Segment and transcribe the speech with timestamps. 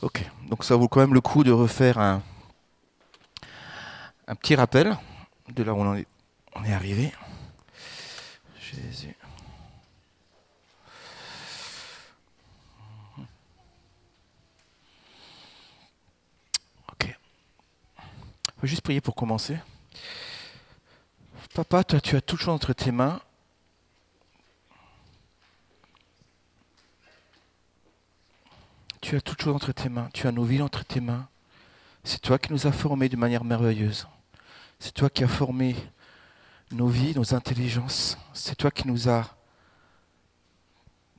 [0.00, 2.22] Ok, donc ça vaut quand même le coup de refaire un,
[4.28, 4.96] un petit rappel
[5.48, 6.06] de là où on, est,
[6.72, 7.12] arrivé.
[8.60, 9.16] Jésus.
[16.92, 17.18] Ok.
[18.56, 19.58] On va juste prier pour commencer.
[21.54, 23.20] Papa, toi, tu as toute chose entre tes mains.
[29.08, 30.10] Tu as toute chose entre tes mains.
[30.12, 31.26] Tu as nos vies entre tes mains.
[32.04, 34.06] C'est toi qui nous as formés de manière merveilleuse.
[34.78, 35.74] C'est toi qui as formé
[36.72, 38.18] nos vies, nos intelligences.
[38.34, 39.34] C'est toi qui nous as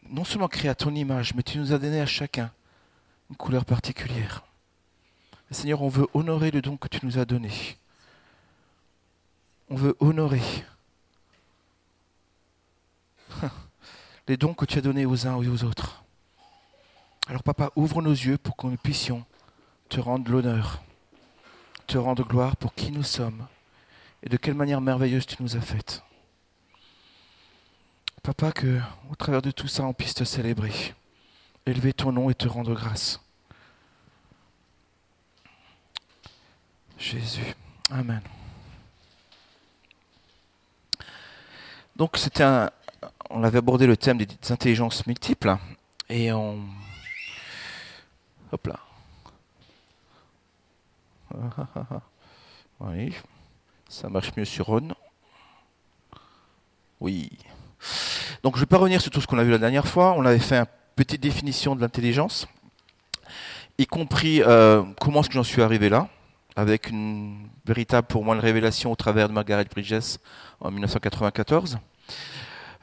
[0.07, 2.51] non seulement créé à ton image, mais tu nous as donné à chacun
[3.31, 4.43] une couleur particulière.
[5.49, 7.49] Seigneur, on veut honorer le don que tu nous as donné.
[9.67, 10.43] On veut honorer
[14.27, 16.03] les dons que tu as donnés aux uns et aux autres.
[17.29, 19.23] Alors papa, ouvre nos yeux pour que nous puissions
[19.87, 20.81] te rendre l'honneur,
[21.85, 23.45] te rendre gloire pour qui nous sommes
[24.23, 26.01] et de quelle manière merveilleuse tu nous as faites.
[28.23, 28.81] Papa, que
[29.11, 30.95] au travers de tout ça, on puisse te célébrer,
[31.67, 33.21] élever ton nom et te rendre grâce.
[36.97, 37.53] Jésus.
[37.91, 38.21] Amen.
[41.95, 42.71] Donc c'était un,
[43.29, 45.55] on avait abordé le thème des intelligences multiples
[46.09, 46.59] et on,
[48.51, 48.79] hop là.
[52.79, 53.13] Oui,
[53.89, 54.81] ça marche mieux sur On.
[56.99, 57.29] Oui.
[58.43, 60.13] Donc je ne vais pas revenir sur tout ce qu'on a vu la dernière fois.
[60.17, 62.47] On avait fait une petite définition de l'intelligence,
[63.77, 66.07] y compris euh, comment est-ce j'en suis arrivé là,
[66.55, 70.17] avec une véritable pour moi une révélation au travers de Margaret Bridges
[70.59, 71.79] en 1994.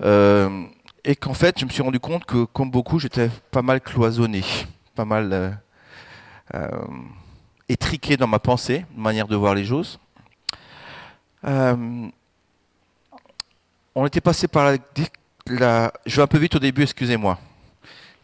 [0.03, 0.65] Euh,
[1.05, 4.43] et qu'en fait, je me suis rendu compte que, comme beaucoup, j'étais pas mal cloisonné,
[4.97, 5.51] pas mal euh,
[6.55, 6.69] euh,
[7.69, 10.01] étriqué dans ma pensée, manière de voir les choses.
[11.45, 12.11] on
[14.07, 14.79] était passé par la,
[15.47, 17.39] la, Je vais un peu vite au début, excusez-moi.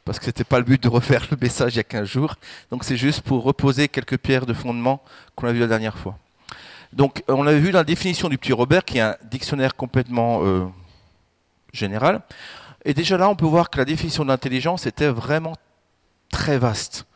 [0.05, 2.09] Parce que ce n'était pas le but de refaire le message il y a 15
[2.09, 2.35] jours.
[2.71, 5.03] Donc c'est juste pour reposer quelques pierres de fondement
[5.37, 6.19] qu'on a vu la dernière fois.
[6.93, 10.43] Donc on avait vu la définition du petit Robert, qui est un dictionnaire complètement
[11.73, 12.23] général.
[12.85, 15.55] Et déjà là, on peut voir que la définition de l'intelligence était vraiment
[16.33, 17.07] très vaste.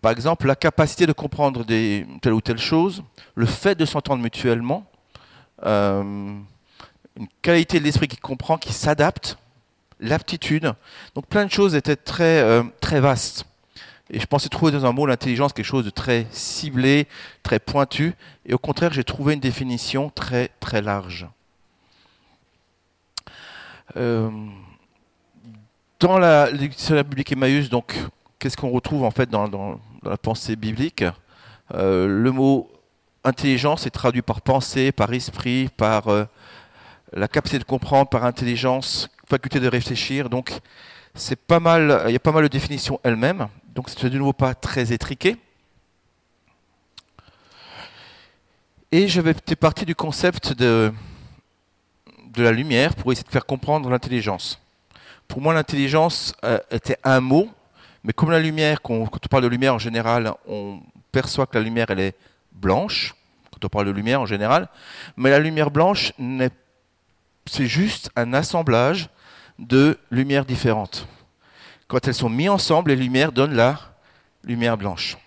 [0.00, 3.02] Par exemple, la capacité de comprendre telle ou telle chose,
[3.34, 4.86] le fait de s'entendre mutuellement,
[5.66, 9.36] euh, une qualité de l'esprit qui comprend, qui s'adapte,
[9.98, 10.72] l'aptitude.
[11.14, 13.44] Donc plein de choses étaient très, euh, très vastes.
[14.12, 17.06] Et je pensais trouver dans un mot l'intelligence quelque chose de très ciblé,
[17.42, 18.14] très pointu.
[18.46, 21.28] Et au contraire, j'ai trouvé une définition très, très large.
[23.96, 24.30] Euh,
[26.00, 27.94] dans la dictionnaire biblique Emmaüs, donc,
[28.40, 31.04] qu'est-ce qu'on retrouve en fait dans, la pensée biblique
[31.74, 32.70] euh, Le mot
[33.22, 36.24] intelligence est traduit par pensée, par esprit, par euh,
[37.12, 40.28] la capacité de comprendre, par intelligence, faculté de réfléchir.
[40.28, 40.52] Donc.
[41.16, 43.48] Il y a pas mal de définitions elles-mêmes.
[43.74, 45.36] Donc, c'est de nouveau pas très étriqué.
[48.92, 50.92] Et été parti du concept de
[52.30, 54.60] de la lumière pour essayer de faire comprendre l'intelligence.
[55.28, 57.48] Pour moi, l'intelligence euh, était un mot,
[58.04, 60.80] mais comme la lumière, quand on parle de lumière en général, on
[61.12, 62.16] perçoit que la lumière, elle est
[62.52, 63.14] blanche,
[63.52, 64.68] quand on parle de lumière en général,
[65.16, 66.12] mais la lumière blanche,
[67.46, 69.08] c'est juste un assemblage
[69.58, 71.06] de lumières différentes.
[71.88, 73.78] Quand elles sont mises ensemble, les lumières donnent la
[74.44, 75.18] lumière blanche.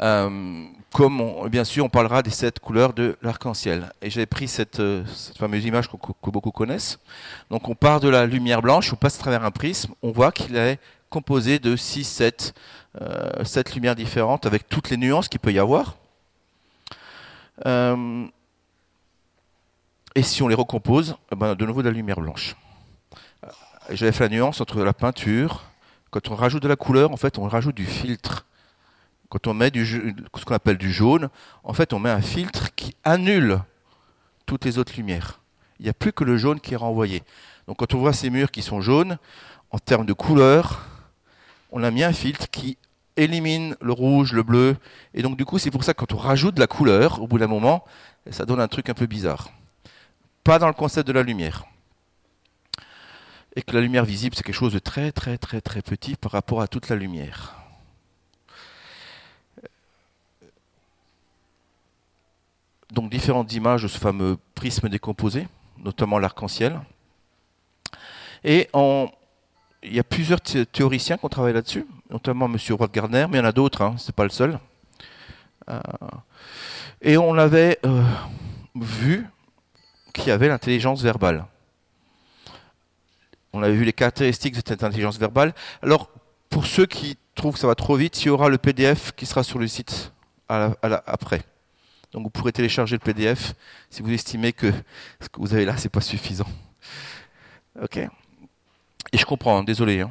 [0.00, 3.92] Euh, comme bien sûr on parlera des sept couleurs de l'arc-en-ciel.
[4.00, 5.04] Et j'ai pris cette, euh,
[5.38, 5.96] fameuse image que,
[6.30, 6.98] beaucoup connaissent.
[7.50, 10.32] Donc on part de la lumière blanche, on passe à travers un prisme, on voit
[10.32, 10.78] qu'il est
[11.12, 12.54] composé de 6, 7,
[13.00, 15.96] euh, lumières différentes avec toutes les nuances qu'il peut y avoir.
[17.66, 18.26] Euh,
[20.14, 22.56] et si on les recompose, eh ben, de nouveau de la lumière blanche.
[23.90, 25.64] J'avais fait la nuance entre la peinture,
[26.10, 28.46] quand on rajoute de la couleur, en fait on rajoute du filtre
[29.32, 31.30] quand on met ce qu'on appelle du jaune,
[31.64, 33.60] en fait, on met un filtre qui annule
[34.44, 35.40] toutes les autres lumières.
[35.80, 37.22] Il n'y a plus que le jaune qui est renvoyé.
[37.66, 39.16] Donc quand on voit ces murs qui sont jaunes,
[39.70, 40.86] en termes de couleur,
[41.72, 42.78] on a mis un filtre qui
[43.16, 44.76] élimine le rouge, le bleu.
[45.14, 47.26] Et donc du coup, c'est pour ça que quand on rajoute de la couleur, au
[47.26, 47.84] bout d'un moment,
[48.30, 49.50] ça donne un truc un peu bizarre.
[50.44, 51.64] Pas dans le concept de la lumière.
[53.56, 56.32] Et que la lumière visible, c'est quelque chose de très très très très petit par
[56.32, 57.56] rapport à toute la lumière.
[62.92, 65.48] donc différentes images de ce fameux prisme décomposé,
[65.78, 66.80] notamment l'arc-en-ciel.
[68.44, 68.68] Et
[69.82, 71.86] il y a plusieurs théoriciens qui ont travaillé là-dessus.
[72.10, 72.56] notamment M.
[72.70, 74.58] Rod Gardner, mais il y en a d'autres, hein, c'est pas le seul.
[77.00, 77.78] et on avait
[78.74, 79.26] vu
[80.12, 81.46] qu'il y avait l'intelligence verbale.
[83.52, 85.54] On avait vu les caractéristiques de cette intelligence verbale.
[85.82, 86.08] Alors,
[86.48, 89.26] pour ceux qui trouvent que ça va trop vite, il y aura le PDF qui
[89.26, 90.12] sera sur le site
[90.48, 91.42] après.
[92.12, 93.54] Donc vous pourrez télécharger le PDF
[93.88, 94.70] si vous estimez que
[95.20, 96.48] ce que vous avez là, c'est pas suffisant.
[97.80, 98.06] Ok.
[99.10, 100.02] Et je comprends, hein, désolé.
[100.02, 100.10] Hein.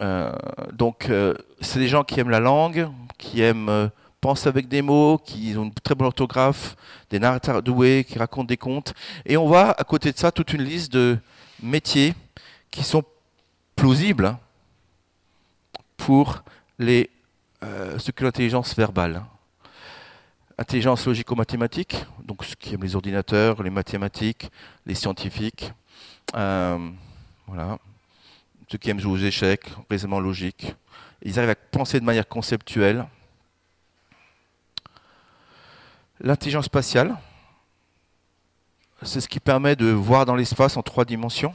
[0.00, 0.32] Euh,
[0.72, 2.88] donc euh, c'est des gens qui aiment la langue,
[3.18, 3.88] qui aiment euh,
[4.20, 6.76] penser avec des mots, qui ont une très bonne orthographe,
[7.10, 8.94] des narrateurs doués, qui racontent des contes.
[9.26, 11.18] Et on voit à côté de ça toute une liste de
[11.62, 12.14] métiers
[12.70, 13.02] qui sont
[13.76, 14.38] plausibles hein,
[15.96, 16.42] pour
[16.78, 17.10] les,
[17.62, 19.22] ce que l'intelligence verbale
[20.56, 24.50] intelligence logico-mathématique, donc ce qui aime les ordinateurs, les mathématiques,
[24.84, 25.72] les scientifiques,
[27.50, 27.78] voilà,
[28.70, 30.74] ceux qui aiment jouer aux échecs, raisonnement logique.
[31.22, 33.04] Ils arrivent à penser de manière conceptuelle.
[36.20, 37.16] L'intelligence spatiale,
[39.02, 41.54] c'est ce qui permet de voir dans l'espace en trois dimensions.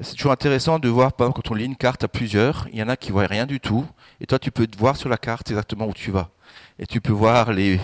[0.00, 2.78] C'est toujours intéressant de voir, par exemple, quand on lit une carte à plusieurs, il
[2.78, 3.86] y en a qui ne voient rien du tout,
[4.20, 6.30] et toi tu peux voir sur la carte exactement où tu vas
[6.78, 7.80] et tu peux voir les,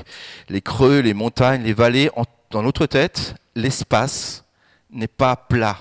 [0.48, 2.10] les creux, les montagnes, les vallées.
[2.50, 4.44] dans notre tête, l'espace
[4.90, 5.78] n'est pas plat.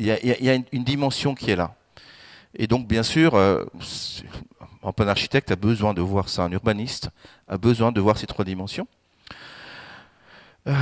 [0.00, 1.74] Il y, a, une dimension qui est là.
[2.54, 3.64] Et donc, bien sûr, euh,
[4.82, 7.10] un architecte a besoin de voir ça, un urbaniste
[7.48, 8.88] a besoin de voir ces trois dimensions.
[10.66, 10.72] Euh,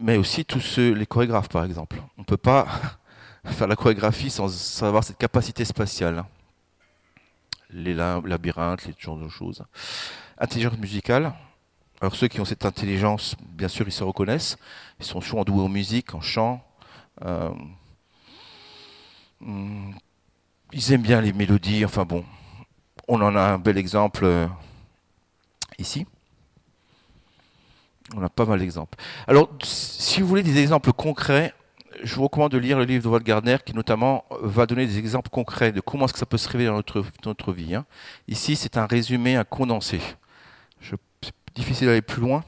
[0.00, 2.02] mais aussi tous ceux, les chorégraphes, par exemple.
[2.18, 2.66] On ne peut pas
[3.46, 6.24] faire la chorégraphie sans, avoir cette capacité spatiale.
[7.70, 8.94] Les labyrinthes, les
[9.30, 9.62] choses.
[10.38, 11.32] Intelligence musicale.
[12.00, 14.56] Alors ceux qui ont cette intelligence, bien sûr, ils se reconnaissent.
[14.98, 16.64] Ils sont souvent doués en musique, en chant.
[17.24, 17.50] Euh,
[19.40, 21.84] ils aiment bien les mélodies.
[21.84, 22.24] Enfin bon,
[23.08, 24.46] on en a un bel exemple euh,
[25.78, 26.06] ici.
[28.14, 28.98] On a pas mal d'exemples.
[29.26, 31.54] Alors, si vous voulez des exemples concrets,
[32.02, 34.98] je vous recommande de lire le livre de Walt Gardner qui notamment va donner des
[34.98, 37.74] exemples concrets de comment est-ce que ça peut se révéler dans notre, notre vie.
[37.74, 37.86] Hein.
[38.28, 40.00] Ici, c'est un résumé, un condensé.
[40.80, 40.98] C'est
[41.54, 42.44] difficile d'aller plus loin.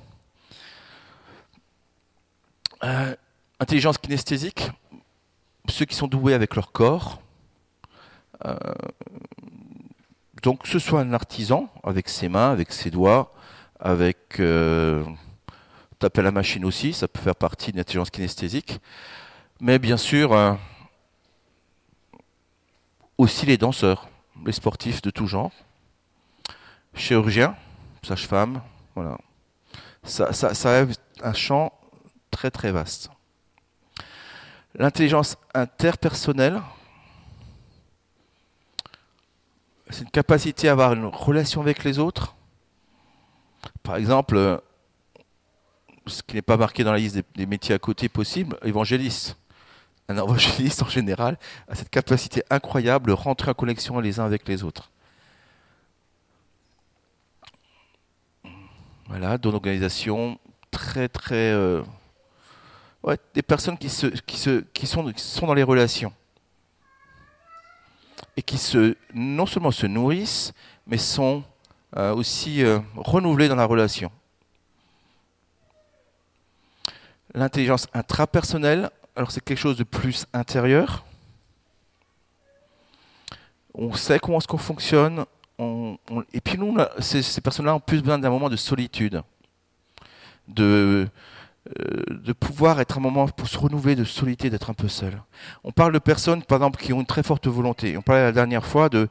[2.84, 3.14] Euh,
[3.58, 4.70] intelligence kinesthésique,
[5.68, 7.20] ceux qui sont doués avec leur corps.
[8.44, 8.56] Euh,
[10.42, 13.32] donc, que ce soit un artisan avec ses mains, avec ses doigts,
[13.80, 15.04] avec euh,
[15.98, 18.80] taper la machine aussi, ça peut faire partie d'une intelligence kinesthésique.
[19.60, 20.52] Mais bien sûr, euh,
[23.18, 24.08] aussi les danseurs,
[24.44, 25.52] les sportifs de tout genre,
[26.94, 27.56] chirurgiens,
[28.02, 28.60] sage-femme,
[28.94, 29.18] voilà.
[30.04, 30.86] Ça, ça, ça
[31.22, 31.72] un champ
[32.30, 33.10] très très vaste.
[34.78, 36.60] L'intelligence interpersonnelle,
[39.88, 42.34] c'est une capacité à avoir une relation avec les autres.
[43.82, 44.58] Par exemple, euh,
[46.06, 49.38] ce qui n'est pas marqué dans la liste des, métiers à côté possibles, évangéliste.
[50.08, 51.38] Un évangéliste en général
[51.68, 54.90] a cette capacité incroyable de rentrer en connexion les uns avec les autres.
[59.06, 60.38] Voilà, dans l'organisation
[60.70, 61.82] très très euh,
[63.34, 66.12] des personnes qui sont dans les relations
[68.36, 68.60] et qui
[69.14, 70.52] non seulement se nourrissent
[70.86, 71.42] mais sont
[71.96, 74.10] euh, aussi euh, renouvelées dans la relation.
[77.34, 81.04] L'intelligence intrapersonnelle, alors c'est quelque chose de plus intérieur.
[83.74, 85.26] On sait comment est-ce qu'on fonctionne,
[86.32, 89.22] et puis nous, ces, personnes-là ont plus besoin d'un moment de solitude,
[90.48, 91.08] de,
[92.10, 95.20] de pouvoir être un moment pour se renouveler, de solitude, d'être un peu seul.
[95.64, 97.96] On parle de personnes, par exemple, qui ont une très forte volonté.
[97.96, 99.08] On parlait la dernière fois de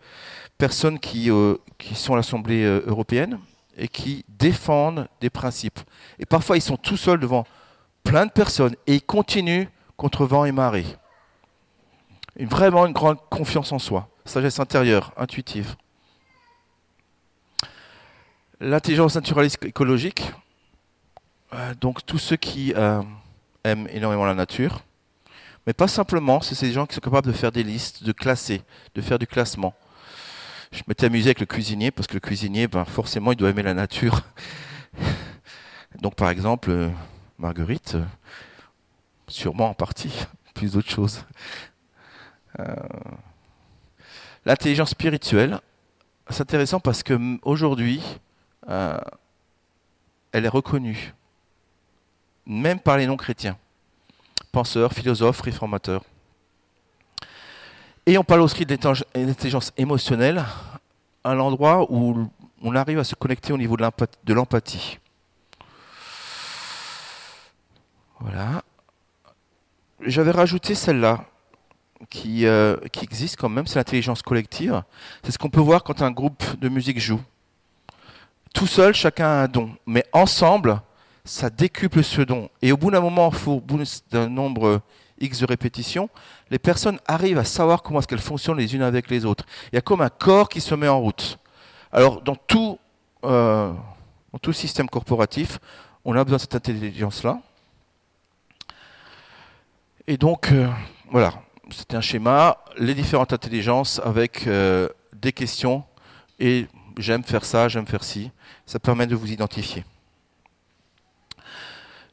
[0.58, 1.56] personnes qui, euh,
[1.94, 3.40] sont à l'Assemblée euh, européenne
[3.78, 5.80] et qui défendent des principes.
[6.20, 7.46] Et parfois, ils sont tout seuls devant
[8.04, 10.86] plein de personnes et ils continuent contre vent et marée.
[12.38, 15.76] vraiment une grande confiance en soi, sagesse intérieure, intuitive.
[18.60, 20.45] L'intelligence naturaliste écologique, euh,
[21.80, 23.02] donc tous ceux qui euh,
[23.64, 24.84] aiment énormément la nature,
[25.66, 28.62] mais pas simplement, c'est ces gens qui sont capables de faire des listes, de classer,
[28.94, 29.74] de faire du classement.
[30.72, 33.64] Je m'étais amusé avec le cuisinier, parce que le cuisinier, ben, forcément, il doit aimer
[33.64, 34.22] la nature.
[36.02, 36.90] donc par exemple, euh,
[37.38, 37.98] Marguerite,
[39.28, 41.26] sûrement en partie, plus d'autres choses.
[44.46, 45.60] L'intelligence spirituelle,
[46.30, 48.02] c'est intéressant parce que aujourd'hui,
[48.70, 48.98] euh,
[50.32, 51.14] elle est reconnue,
[52.46, 53.58] même par les non-chrétiens,
[54.52, 56.04] penseurs, philosophes, réformateurs.
[58.06, 58.78] Et on parle aussi de
[59.16, 60.46] l'intelligence émotionnelle,
[61.24, 62.30] à l'endroit où
[62.62, 65.00] on arrive à se connecter au niveau de l'empathie.
[68.20, 68.64] Voilà.
[70.02, 71.26] J'avais rajouté celle-là,
[72.10, 74.84] qui, euh, qui existe quand même, c'est l'intelligence collective.
[75.24, 77.22] C'est ce qu'on peut voir quand un groupe de musique joue.
[78.54, 80.80] Tout seul, chacun a un don, mais ensemble,
[81.26, 82.50] ça décuple ce don.
[82.62, 84.82] Et au bout d'un moment, au bout d'un nombre
[85.20, 86.10] X de répétitions,
[86.52, 89.46] les personnes arrivent à savoir comment est-ce qu'elles fonctionnent les unes avec les autres.
[89.72, 91.40] Il y a comme un corps qui se met en route.
[91.92, 92.78] Alors, dans tout,
[93.24, 93.72] euh,
[94.32, 95.60] dans tout système corporatif,
[96.04, 97.40] on a besoin de cette intelligence-là.
[100.08, 100.70] Et donc, euh,
[101.10, 101.34] voilà,
[101.72, 105.84] c'est un schéma, les différentes intelligences avec euh, des questions
[106.40, 106.68] et
[106.98, 108.30] j'aime faire ça, j'aime faire ci.
[108.68, 109.84] Ça permet de vous identifier.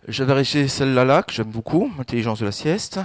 [0.08, 2.98] J'avais réussi celle-là là, que j'aime beaucoup, l'intelligence de la sieste,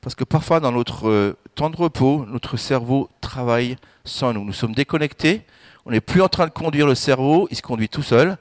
[0.00, 4.44] parce que parfois dans notre euh, temps de repos, notre cerveau travaille sans nous.
[4.44, 5.42] Nous sommes déconnectés,
[5.86, 8.36] on n'est plus en train de conduire le cerveau, il se conduit tout seul,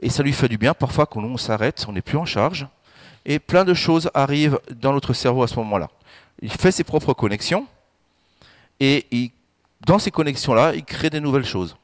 [0.00, 2.66] et ça lui fait du bien parfois quand on s'arrête, on n'est plus en charge,
[3.24, 5.88] et plein de choses arrivent dans notre cerveau à ce moment-là.
[6.42, 7.66] Il fait ses propres connexions,
[8.78, 9.32] et
[9.86, 11.76] dans ces connexions-là, il crée des nouvelles choses.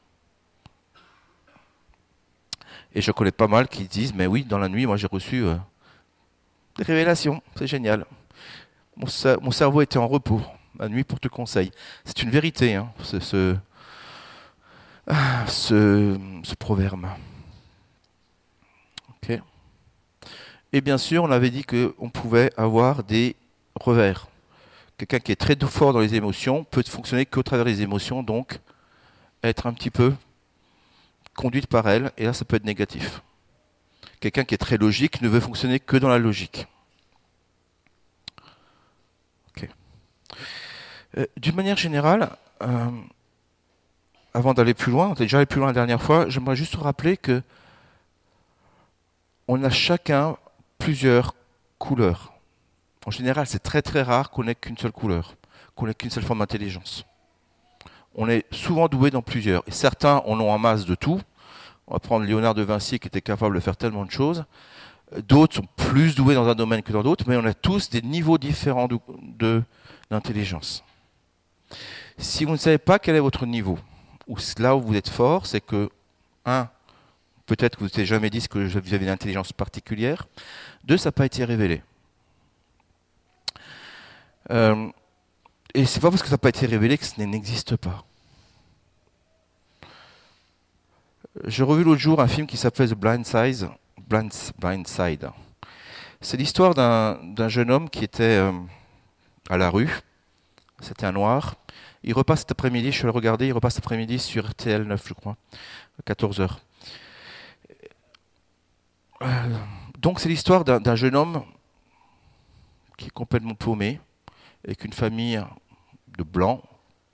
[2.95, 5.43] Et je connais pas mal qui disent, mais oui, dans la nuit, moi j'ai reçu
[5.43, 5.55] euh,
[6.77, 8.05] des révélations, c'est génial.
[8.95, 10.41] Mon, cerveau était en repos,
[10.79, 11.71] la nuit pour te conseil.
[12.05, 13.19] C'est une vérité, hein, ce,
[15.47, 17.05] ce, proverbe.
[20.73, 23.37] Et bien sûr, on avait dit qu'on pouvait avoir des
[23.79, 24.27] revers.
[24.97, 28.59] Quelqu'un qui est très fort dans les émotions peut fonctionner qu'au travers des émotions, donc
[29.41, 30.13] être un petit peu
[31.35, 33.21] conduite par elle, et là ça peut être négatif.
[34.19, 36.67] Quelqu'un qui est très logique ne veut fonctionner que dans la logique.
[41.17, 42.89] Euh, d'une manière générale, euh,
[44.33, 46.75] avant d'aller plus loin, on est déjà allé plus loin la dernière fois, j'aimerais juste
[46.75, 47.41] rappeler que
[49.47, 50.35] on a chacun
[50.77, 51.35] plusieurs
[51.77, 52.33] couleurs.
[53.05, 55.35] En général, c'est très très rare qu'on ait qu'une seule couleur,
[55.75, 57.05] qu'on ait qu'une seule forme d'intelligence
[58.15, 59.63] on est souvent doué dans plusieurs.
[59.67, 61.21] Et certains en ont en masse de tout.
[61.87, 64.45] On va prendre Léonard de Vinci qui était capable de faire tellement de choses.
[65.27, 68.01] D'autres sont plus doués dans un domaine que dans d'autres, mais on a tous des
[68.01, 68.87] niveaux différents
[70.09, 70.83] d'intelligence.
[72.17, 73.77] Si vous ne savez pas quel est votre niveau,
[74.27, 75.89] ou là où vous êtes fort, c'est que,
[76.45, 76.69] un,
[77.45, 80.27] peut-être que vous n'avez jamais dit que vous avez une intelligence particulière.
[80.85, 81.83] Deux, ça n'a pas été révélé.
[84.51, 84.89] Euh,
[85.75, 88.05] et c'est pas parce que ça n'a pas été révélé que ce n'existe pas.
[91.43, 93.69] J'ai revu l'autre jour un film qui s'appelle The Blind Side.
[94.07, 95.29] Blind, Side.
[96.21, 98.51] C'est l'histoire d'un jeune homme qui était euh,
[99.49, 99.89] à la rue.
[100.79, 101.55] C'était un noir.
[102.03, 105.13] Il repasse cet après-midi, je suis allé regarder, il repasse cet après-midi sur TL9, je
[105.13, 105.35] crois,
[105.99, 106.57] à 14h.
[109.23, 109.57] Euh,
[109.99, 111.43] donc c'est l'histoire d'un jeune homme
[112.97, 113.99] qui est complètement paumé,
[114.63, 115.43] avec une famille
[116.17, 116.61] de blancs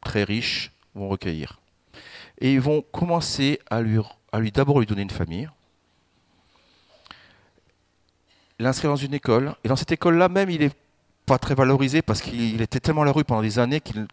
[0.01, 1.59] très riches vont recueillir.
[2.39, 4.01] Et ils vont commencer à lui,
[4.51, 5.49] d'abord lui donner une famille,
[8.59, 9.55] l'inscrire dans une école.
[9.63, 10.71] Et dans cette école-là, même, il n'est
[11.25, 14.07] pas très valorisé parce qu'il était tellement la rue pendant des années qu'il,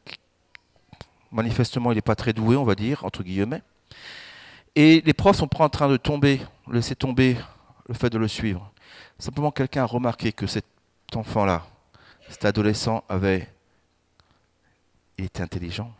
[1.31, 3.63] manifestement, il n'est pas très doué, on va dire, entre guillemets.
[4.75, 6.41] Et les profs sont pas en train de tomber,
[6.71, 7.37] laisser tomber
[7.89, 8.71] le fait de le suivre.
[9.19, 10.67] Simplement, quelqu'un a remarqué que cet
[11.15, 11.67] enfant-là,
[12.29, 13.49] cet adolescent, avait
[15.19, 15.93] il était intelligent.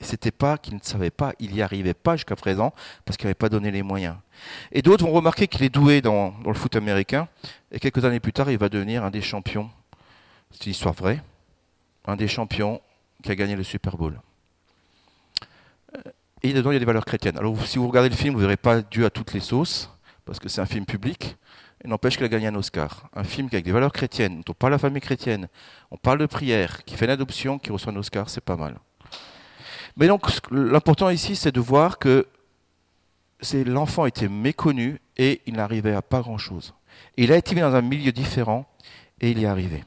[0.00, 2.74] Et c'était pas qu'il ne savait pas, il n'y arrivait pas jusqu'à présent
[3.04, 4.16] parce qu'il n'avait pas donné les moyens.
[4.72, 7.28] Et d'autres vont remarquer qu'il est doué dans, le foot américain
[7.70, 9.70] et quelques années plus tard, il va devenir un des champions.
[10.50, 11.22] C'est une histoire vraie.
[12.06, 12.80] Un des champions
[13.22, 14.20] qui a gagné le Super Bowl.
[16.42, 17.38] Et dedans, il y a des valeurs chrétiennes.
[17.38, 19.90] Alors, si vous regardez le film, vous ne verrez pas Dieu à toutes les sauces,
[20.26, 21.36] parce que c'est un film public.
[21.84, 23.08] N'empêche qu'il a gagné un Oscar.
[23.14, 25.48] Un film avec des valeurs chrétiennes, dont on parle de la famille chrétienne,
[25.90, 28.78] on parle de prière, qui fait l'adoption, qui reçoit un Oscar, c'est pas mal.
[29.96, 32.26] Mais donc, l'important ici, c'est de voir que
[33.52, 36.74] l'enfant était méconnu et il n'arrivait à pas grand-chose.
[37.18, 38.66] Il a été mis dans un milieu différent
[39.20, 39.84] et il y est arrivé.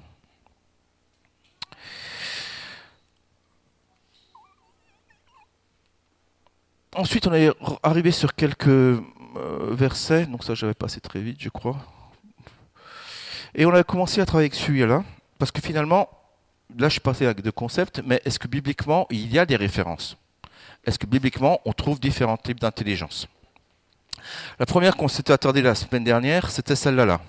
[6.96, 7.52] Ensuite, on est
[7.84, 9.02] arrivé sur quelques
[9.72, 11.78] verset, donc ça j'avais passé très vite, je crois.
[13.56, 15.04] Et on a commencé à travailler avec celui-là,
[15.40, 16.10] parce que finalement,
[16.78, 20.18] là je suis passé deux concepts, mais est-ce que bibliquement il y a des références?
[20.86, 23.28] Est-ce que bibliquement on trouve différents types d'intelligence?
[24.60, 27.22] La première qu'on s'était attardé la semaine dernière, c'était celle-là, là,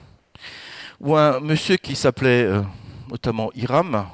[1.00, 2.62] où un monsieur qui s'appelait euh,
[3.08, 4.06] notamment Hiram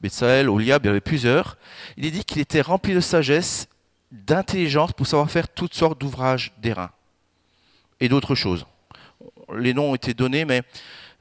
[0.00, 1.58] Betsaël, Oliab, il y avait plusieurs.
[1.96, 3.68] Il est dit qu'il était rempli de sagesse,
[4.10, 6.90] d'intelligence pour savoir faire toutes sortes d'ouvrages d'airain
[8.00, 8.66] et d'autres choses.
[9.54, 10.62] Les noms ont été donnés, mais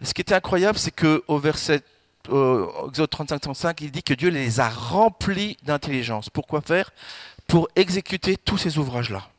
[0.01, 1.81] ce qui était incroyable, c'est qu'au verset
[2.25, 6.29] Exode 35-35, il dit que Dieu les a remplis d'intelligence.
[6.29, 6.91] Pourquoi faire?
[7.47, 9.29] Pour exécuter tous ces ouvrages-là.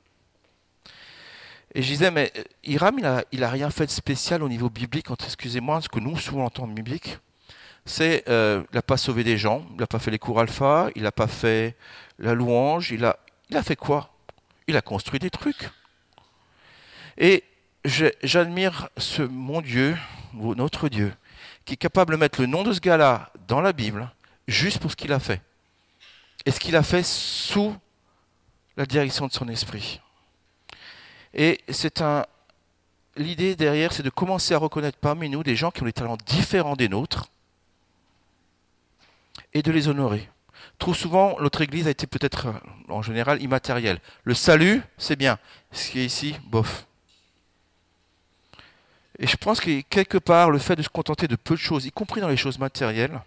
[1.74, 2.96] Et je disais, mais euh, Hiram,
[3.30, 6.46] il n'a a rien fait de spécial au niveau biblique, excusez-moi, ce que nous souvent
[6.46, 7.18] entendons biblique,
[7.84, 11.02] c'est euh, n'a pas sauvé des gens, il n'a pas fait les cours alpha, il
[11.02, 11.76] n'a pas fait
[12.18, 13.16] la louange, il a
[13.62, 14.12] fait quoi?
[14.66, 15.70] Il a construit des trucs.
[17.20, 17.44] Et
[17.84, 19.96] j'admire ce mon Dieu,
[20.32, 21.14] notre Dieu,
[21.66, 24.10] qui est capable de mettre le nom de ce gars-là dans la Bible,
[24.48, 25.42] juste pour ce qu'il a fait.
[26.46, 27.76] Et ce qu'il a fait sous
[28.78, 30.00] la direction de son esprit.
[31.34, 32.24] Et c'est un.
[33.16, 36.16] L'idée derrière, c'est de commencer à reconnaître parmi nous des gens qui ont des talents
[36.24, 37.30] différents des nôtres
[39.52, 40.26] et de les honorer.
[40.78, 42.54] Trop souvent, notre Église a été peut-être
[42.88, 44.00] en général immatérielle.
[44.24, 45.38] Le salut, c'est bien.
[45.72, 46.86] Ce qui est ici, bof.
[49.20, 51.84] Et je pense que quelque part, le fait de se contenter de peu de choses,
[51.84, 53.20] y compris dans les choses matérielles,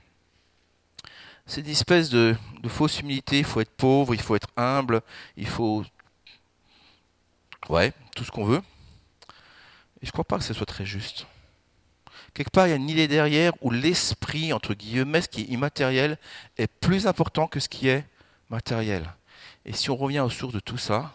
[1.45, 2.35] c'est une espèce de,
[2.67, 3.37] fausse humilité.
[3.37, 5.01] Il faut être pauvre, il faut être humble,
[5.37, 5.85] il faut.
[7.69, 8.61] Ouais, tout ce qu'on veut.
[10.01, 11.27] Et je ne crois pas que ce soit très juste.
[12.33, 15.45] Quelque part, il y a une idée derrière où l'esprit, entre guillemets, ce qui est
[15.45, 16.17] immatériel,
[16.57, 18.03] est plus important que ce qui est
[18.49, 19.13] matériel.
[19.65, 21.13] Et si on revient aux sources de tout ça,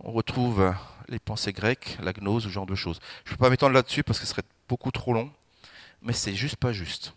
[0.00, 0.74] on retrouve
[1.08, 3.00] les pensées grecques, la gnose, ce genre de choses.
[3.24, 5.30] Je ne peux pas m'étendre là-dessus parce que ce serait beaucoup trop long,
[6.02, 7.14] mais c'est juste pas juste.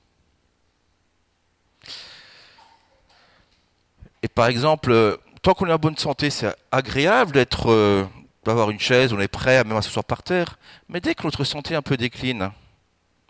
[4.23, 8.05] Et par exemple, euh, tant qu'on est en bonne santé, c'est agréable d'être, euh,
[8.43, 10.57] d'avoir une chaise, on est prêt à même à s'asseoir par terre.
[10.89, 12.51] Mais dès que notre santé un peu décline,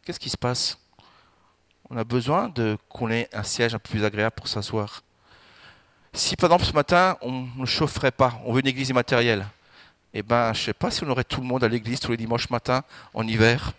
[0.06, 0.78] qu'est-ce qui se passe?
[1.90, 5.04] On a besoin de qu'on ait un siège un peu plus agréable pour s'asseoir.
[6.14, 9.46] Si par exemple ce matin on ne chaufferait pas, on veut une église immatérielle,
[10.14, 12.12] eh ben, je ne sais pas si on aurait tout le monde à l'église tous
[12.12, 13.74] les dimanches matins en hiver.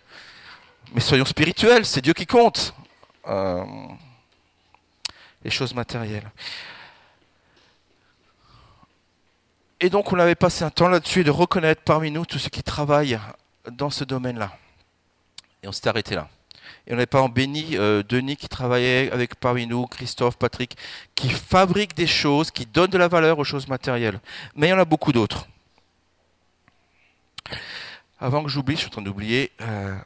[0.94, 2.74] Mais soyons spirituels, c'est Dieu qui compte.
[3.26, 3.64] Euh,
[5.44, 6.30] les choses matérielles.
[9.80, 12.62] Et donc on avait passé un temps là-dessus de reconnaître parmi nous tous ceux qui
[12.62, 13.18] travaillent
[13.70, 14.56] dans ce domaine-là.
[15.62, 16.28] Et on s'est arrêté là.
[16.86, 20.76] Et on n'avait pas en béni euh, Denis qui travaillait avec parmi nous, Christophe, Patrick,
[21.14, 24.20] qui fabriquent des choses, qui donnent de la valeur aux choses matérielles.
[24.54, 25.46] Mais il y en a beaucoup d'autres.
[28.20, 29.96] Avant que j'oublie, je suis en train d'oublier, euh,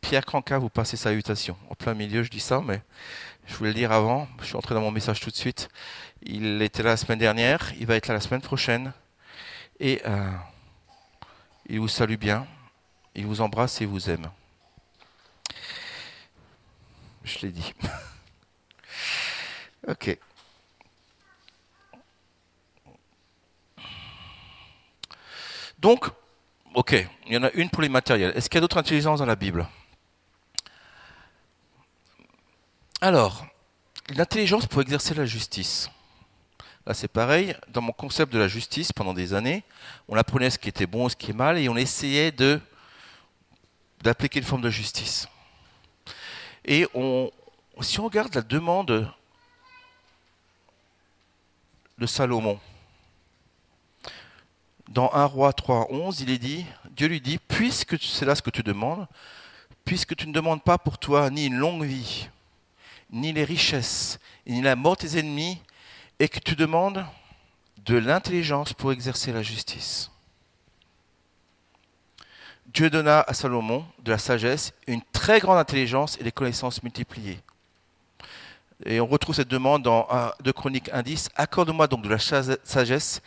[0.00, 1.56] Pierre Cranca vous passez salutation.
[1.70, 2.82] En plein milieu, je dis ça, mais
[3.46, 4.28] je voulais le dire avant.
[4.40, 5.68] Je suis entré dans mon message tout de suite.
[6.22, 8.92] Il était là la semaine dernière, il va être là la semaine prochaine.
[9.80, 10.30] Et euh,
[11.66, 12.46] il vous salue bien,
[13.14, 14.30] il vous embrasse et vous aime.
[17.24, 17.74] Je l'ai dit.
[19.88, 20.18] ok.
[25.78, 26.10] Donc,
[26.74, 28.32] ok, il y en a une pour les matériels.
[28.36, 29.68] Est-ce qu'il y a d'autres intelligences dans la Bible?
[33.00, 33.44] Alors,
[34.14, 35.90] l'intelligence pour exercer la justice.
[36.86, 37.54] Là, c'est pareil.
[37.68, 39.62] Dans mon concept de la justice, pendant des années,
[40.08, 42.60] on apprenait ce qui était bon, ce qui est mal, et on essayait de
[44.02, 45.28] d'appliquer une forme de justice.
[46.64, 47.30] Et on,
[47.80, 49.12] si on regarde la demande
[51.98, 52.58] de Salomon,
[54.88, 58.42] dans 1 roi 3, 11, il est dit, Dieu lui dit, puisque c'est là ce
[58.42, 59.06] que tu demandes,
[59.84, 62.28] puisque tu ne demandes pas pour toi ni une longue vie,
[63.10, 65.60] ni les richesses, ni la mort de tes ennemis,
[66.18, 67.04] et que tu demandes
[67.78, 70.10] de l'intelligence pour exercer la justice.
[72.66, 77.38] Dieu donna à Salomon de la sagesse, une très grande intelligence et des connaissances multipliées.
[78.84, 80.08] Et on retrouve cette demande dans
[80.42, 81.28] 2 Chroniques 1.10.
[81.36, 83.20] Accorde-moi donc de la sagesse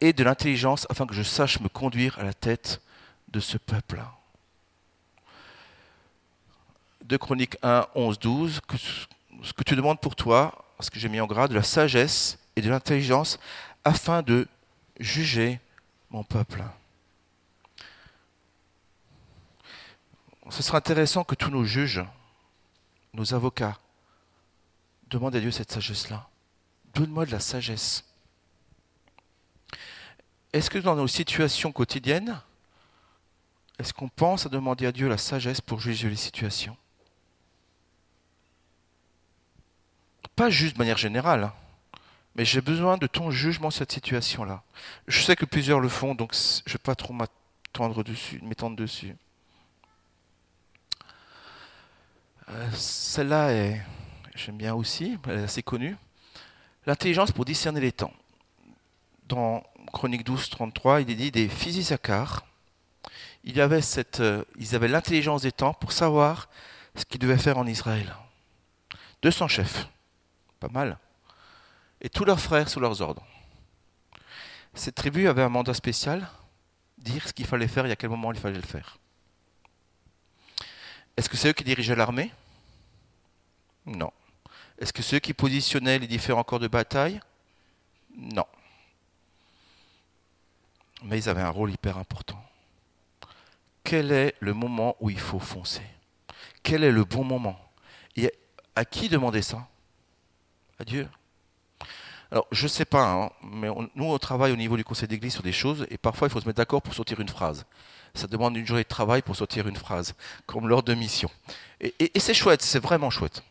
[0.00, 2.80] et de l'intelligence afin que je sache me conduire à la tête
[3.28, 4.12] de ce peuple-là.
[7.04, 11.08] 2 Chroniques 1, 11, 12, que ce que tu demandes pour toi, ce que j'ai
[11.08, 13.38] mis en gras, de la sagesse et de l'intelligence
[13.84, 14.48] afin de
[14.98, 15.60] juger
[16.10, 16.64] mon peuple.
[20.50, 22.04] Ce sera intéressant que tous nos juges,
[23.12, 23.78] nos avocats,
[25.08, 26.28] demandent à Dieu cette sagesse-là.
[26.94, 28.04] Donne-moi de la sagesse.
[30.56, 32.40] Est-ce que dans nos situations quotidiennes,
[33.78, 36.78] est-ce qu'on pense à demander à Dieu la sagesse pour juger les situations?
[40.34, 41.52] Pas juste de manière générale, hein,
[42.36, 44.62] mais j'ai besoin de ton jugement sur cette situation-là.
[45.06, 48.02] Je sais que plusieurs le font, donc je ne vais pas trop m'étendre
[48.76, 49.14] dessus.
[52.48, 53.82] Euh, celle-là est,
[54.34, 55.98] j'aime bien aussi, elle est assez connue.
[56.86, 58.14] L'intelligence pour discerner les temps.
[59.28, 62.46] Dans Chronique 12, 33, il est dit des fils d'Isaacar,
[63.44, 66.48] il y avait cette, euh, ils avaient l'intelligence des temps pour savoir
[66.94, 68.14] ce qu'ils devaient faire en Israël.
[69.22, 69.88] 200 chefs,
[70.60, 70.98] pas mal,
[72.00, 73.24] et tous leurs frères sous leurs ordres.
[74.74, 76.28] Cette tribu avait un mandat spécial,
[76.98, 78.98] dire ce qu'il fallait faire et à quel moment il fallait le faire.
[81.16, 82.30] Est-ce que c'est eux qui dirigeaient l'armée?
[83.86, 84.12] Non.
[84.78, 87.20] Est-ce que c'est eux qui positionnaient les différents corps de bataille?
[88.16, 88.44] Non.
[91.02, 92.42] Mais ils avaient un rôle hyper important.
[93.84, 95.82] Quel est le moment où il faut foncer?
[96.62, 97.58] Quel est le bon moment?
[98.16, 98.32] Et
[98.74, 99.68] à qui demander ça?
[100.80, 101.08] À Dieu.
[102.32, 105.34] Alors, je ne sais pas, hein, mais nous, on travaille au niveau du conseil d'église
[105.34, 107.64] sur des choses, et parfois, il faut se mettre d'accord pour sortir une phrase.
[108.14, 110.14] Ça demande une journée de travail pour sortir une phrase,
[110.46, 111.30] comme lors de mission.
[111.80, 113.44] Et, c'est chouette, c'est vraiment chouette.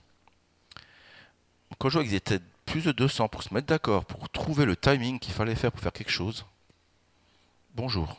[1.77, 4.75] Quand je vois qu'ils étaient plus de 200 pour se mettre d'accord, pour trouver le
[4.75, 6.45] timing qu'il fallait faire pour faire quelque chose,
[7.75, 8.17] bonjour.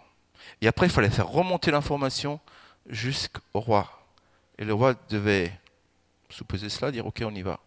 [0.61, 2.40] Et après, il fallait faire remonter l'information
[2.88, 4.03] jusqu'au roi.
[4.59, 5.53] Et le roi devait
[6.31, 7.61] sous-peser cela, dire ok, on y va.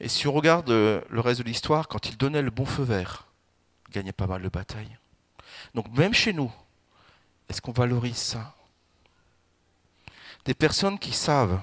[0.00, 2.82] Et si on regarde euh, le reste de l'histoire, quand il donnait le bon feu
[2.82, 3.26] vert,
[3.88, 4.98] il gagnait pas mal de batailles.
[5.74, 6.52] Donc même chez nous,
[7.48, 8.54] est-ce qu'on valorise ça?
[10.44, 11.60] Des personnes qui savent.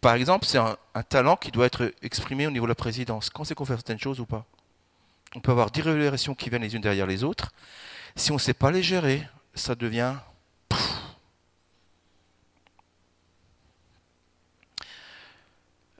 [0.00, 0.76] Par exemple, c'est un,
[1.08, 3.30] talent qui doit être exprimé au niveau de la présidence.
[3.30, 4.44] Quand c'est qu'on fait certaines choses ou pas?
[5.34, 7.52] On peut avoir des révélations qui viennent les unes derrière les autres.
[8.16, 10.14] Si on ne sait pas les gérer, ça devient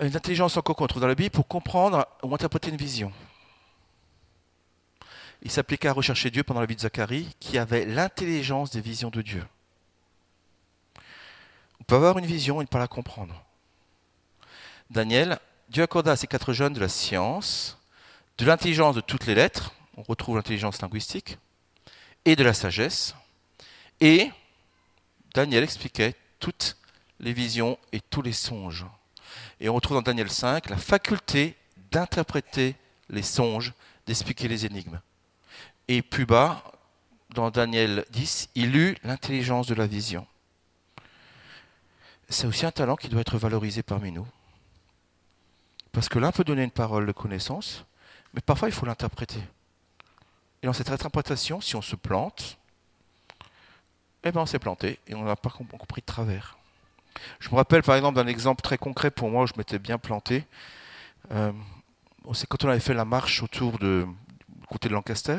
[0.01, 3.13] une intelligence encore qu'on trouve dans la Bible pour comprendre ou interpréter une vision.
[5.43, 9.11] Il s'appliqua à rechercher Dieu pendant la vie de Zacharie, qui avait l'intelligence des visions
[9.11, 9.45] de Dieu.
[11.81, 13.45] On peut avoir une vision et ne pas la comprendre.
[14.91, 17.79] Daniel, Dieu accorda à ces quatre jeunes de la science,
[18.39, 21.39] de l'intelligence de toutes les lettres, on retrouve l'intelligence linguistique,
[22.25, 23.15] et de la sagesse,
[24.01, 24.31] et
[25.35, 26.77] Daniel expliquait toutes
[27.21, 28.87] les visions et tous les songes.
[29.61, 31.57] Et on retrouve dans Daniel 5 la faculté
[31.91, 32.77] d'interpréter
[33.09, 33.73] les songes,
[34.07, 35.01] d'expliquer les énigmes.
[35.89, 36.63] Et plus bas,
[37.31, 40.27] dans Daniel 10, il eut l'intelligence de la vision.
[42.29, 44.27] C'est aussi un talent qui doit être valorisé parmi nous.
[45.93, 47.85] Parce que l'un peut donner une parole de connaissance,
[48.35, 49.41] mais parfois il faut l'interpréter.
[50.63, 52.59] Et dans cette interprétation, si on se plante,
[54.25, 56.57] eh bien on s'est planté et on n'a pas compris de travers.
[57.39, 59.99] Je me rappelle par exemple d'un exemple très concret pour moi où je m'étais bien
[59.99, 60.45] planté.
[61.31, 61.53] Euh,
[62.33, 64.05] c'est quand on avait fait la marche autour du
[64.69, 65.39] côté de Lancaster,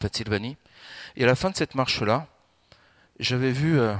[0.00, 0.56] Pennsylvanie.
[1.16, 2.26] Et à la fin de cette marche-là,
[3.18, 3.94] j'avais vu euh,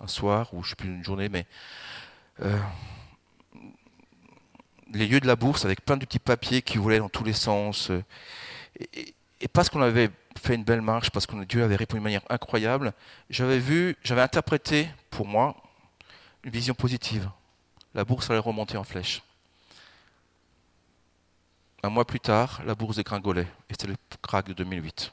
[0.00, 1.46] un soir, ou je ne sais plus une journée, mais
[2.42, 2.58] euh,
[4.92, 7.32] les lieux de la bourse avec plein de petits papiers qui voulaient dans tous les
[7.32, 7.90] sens.
[8.94, 12.04] Et, et parce qu'on avait fait une belle marche, parce que Dieu avait répondu de
[12.04, 12.92] manière incroyable,
[13.30, 15.56] j'avais vu, j'avais interprété pour moi
[16.44, 17.28] une vision positive.
[17.94, 19.22] La bourse allait remonter en flèche.
[21.82, 25.12] Un mois plus tard, la bourse dégringolait, et c'était le crack de 2008.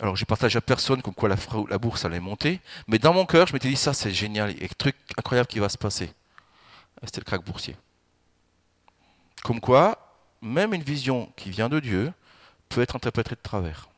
[0.00, 1.36] Alors j'ai partagé à personne comme quoi la,
[1.70, 4.58] la, bourse allait monter, mais dans mon cœur, je m'étais dit ça c'est génial, il
[4.58, 6.12] y a un truc incroyable qui va se passer.
[7.04, 7.76] C'était le crack boursier.
[9.42, 10.06] Comme quoi,
[10.42, 12.12] même une vision qui vient de Dieu
[12.68, 13.88] peut être interprétée de travers.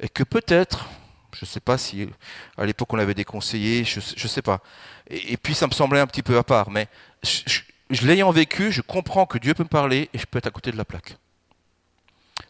[0.00, 0.86] Et que peut-être,
[1.32, 2.08] je ne sais pas si
[2.56, 4.60] à l'époque on l'avait déconseillé, je ne sais pas.
[5.08, 6.88] Et, puis ça me semblait un petit peu à part, mais
[7.22, 7.60] je,
[8.06, 10.72] l'ayant vécu, je comprends que Dieu peut me parler et je peux être à côté
[10.72, 11.16] de la plaque.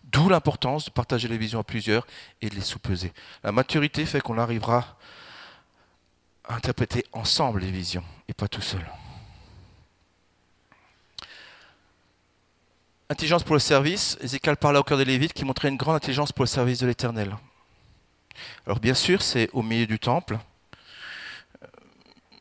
[0.05, 2.07] D'où l'importance de partager les visions à plusieurs
[2.41, 3.13] et de les sous-peser.
[3.43, 4.97] La maturité fait qu'on arrivera
[6.45, 8.85] à interpréter ensemble les visions et pas tout seul.
[13.09, 16.33] Intelligence pour le service, Ézéchiel parla au cœur des Lévites qui montrait une grande intelligence
[16.33, 17.37] pour le service de l'Éternel.
[18.67, 20.37] Alors bien sûr, c'est au milieu du temple,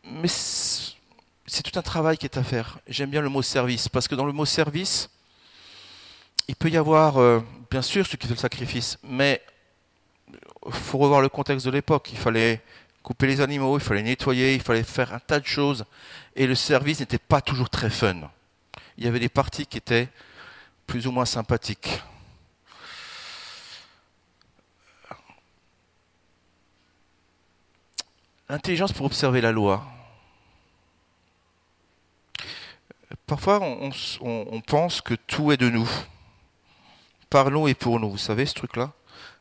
[0.04, 2.80] mais c'est tout un travail qui est à faire.
[2.88, 5.12] J'aime bien le mot service, parce que dans le mot service,
[6.47, 9.43] il peut y avoir, euh, bien sûr, ceux qui font le sacrifice, mais
[10.65, 12.10] il faut revoir le contexte de l'époque.
[12.12, 12.60] Il fallait
[13.04, 15.86] couper les animaux, il fallait nettoyer, il fallait faire un tas de choses,
[16.36, 18.32] et le service n'était pas toujours très fun.
[18.97, 20.10] Il y avait des parties qui étaient
[20.87, 22.01] plus ou moins sympathique.
[28.47, 29.83] L'intelligence pour observer la loi.
[33.25, 35.89] Parfois, on, pense que tout est de nous.
[37.29, 38.11] Par nous et pour nous.
[38.11, 38.91] Vous savez ce truc-là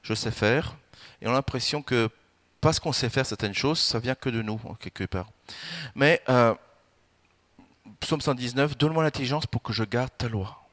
[0.02, 0.76] Je sais faire.
[1.20, 2.08] Et on a l'impression que
[2.62, 5.28] parce qu'on sait faire certaines choses, ça vient que de nous, quelque part.
[5.94, 6.54] Mais, euh,
[8.00, 10.63] psaume 119, donne-moi l'intelligence pour que je garde ta loi.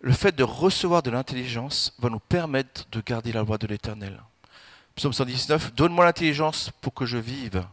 [0.00, 4.22] Le fait de recevoir de l'intelligence va nous permettre de garder la loi de l'Éternel.
[4.94, 7.64] Psaume 119, donne-moi l'intelligence pour que je vive.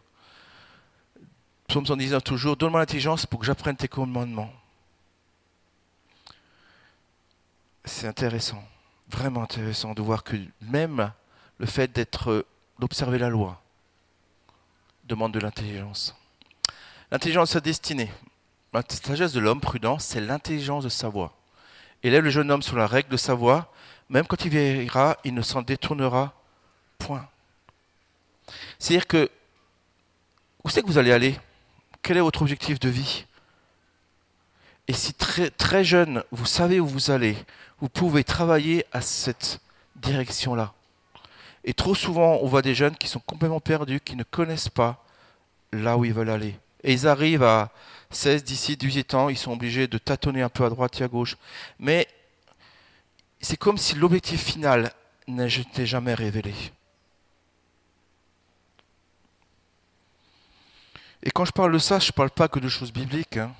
[1.67, 4.51] Psaume 119 toujours, donne-moi l'intelligence pour que j'apprenne tes commandements.
[7.83, 8.63] C'est intéressant,
[9.09, 11.11] vraiment intéressant de voir que même
[11.59, 12.45] le fait d'être,
[12.79, 13.61] d'observer la loi
[15.03, 16.15] demande de l'intelligence.
[17.11, 18.11] L'intelligence est destinée.
[18.73, 21.33] La sagesse de l'homme prudent, c'est l'intelligence de sa voix.
[22.05, 23.73] Élève le jeune homme sur la règle de sa voix,
[24.09, 26.35] même quand il vieillira, il ne s'en détournera
[26.99, 27.27] point.
[28.77, 29.27] C'est-à-dire que,
[30.63, 31.35] où c'est que vous allez aller?
[32.03, 33.25] Quel est votre objectif de vie?
[34.87, 37.35] Et si très, très jeune, vous savez où vous allez,
[37.79, 39.59] vous pouvez travailler à cette
[39.95, 40.73] direction-là.
[41.63, 45.03] Et trop souvent, on voit des jeunes qui sont complètement perdus, qui ne connaissent pas
[45.71, 46.59] là où ils veulent aller.
[46.83, 47.71] Et ils arrivent à
[48.11, 51.07] 16, 17, 18 ans, ils sont obligés de tâtonner un peu à droite et à
[51.07, 51.37] gauche.
[51.79, 52.07] Mais
[53.41, 54.91] c'est comme si l'objectif final
[55.27, 56.53] n'était jamais révélé.
[61.23, 63.37] Et quand je parle de ça, je ne parle pas que de choses bibliques.
[63.37, 63.53] Hein.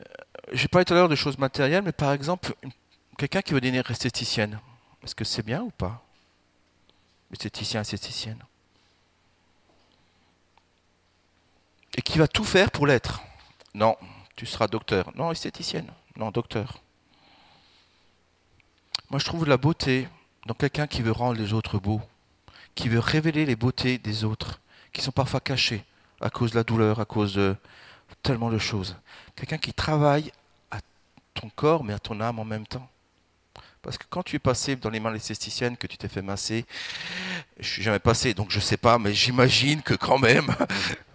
[0.00, 0.04] Euh,
[0.52, 2.54] j'ai parlé tout à l'heure de choses matérielles, mais par exemple,
[3.18, 4.58] quelqu'un qui veut devenir esthéticienne,
[5.04, 6.02] est-ce que c'est bien ou pas?
[7.30, 8.42] Esthéticien, esthéticienne.
[12.18, 13.22] Et qui va tout faire pour l'être.
[13.74, 13.96] Non,
[14.34, 15.12] tu seras docteur.
[15.14, 15.86] Non, esthéticienne.
[16.16, 16.82] Non, docteur.
[19.08, 20.08] Moi, je trouve la beauté
[20.44, 22.02] dans quelqu'un qui veut rendre les autres beaux
[22.74, 24.60] qui veut révéler les beautés des autres,
[24.92, 25.84] qui sont parfois cachées
[26.20, 27.54] à cause de la douleur, à cause de
[28.24, 28.96] tellement de choses.
[29.36, 30.32] Quelqu'un qui travaille
[30.72, 30.78] à
[31.34, 32.90] ton corps, mais à ton âme en même temps.
[33.80, 36.66] Parce que quand tu es passé dans les mains l'esthéticienne, que tu t'es fait masser,
[37.60, 40.52] je suis jamais passé, donc je sais pas, mais j'imagine que quand même.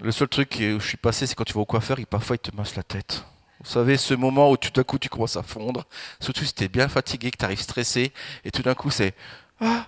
[0.00, 2.36] Le seul truc où je suis passé, c'est quand tu vas au coiffeur, il parfois
[2.36, 3.24] il te masse la tête.
[3.60, 5.84] Vous savez, ce moment où tout d'un coup tu commences à fondre,
[6.20, 8.12] surtout si tu es bien fatigué, que tu arrives stressé,
[8.44, 9.14] et tout d'un coup c'est
[9.60, 9.86] Ah,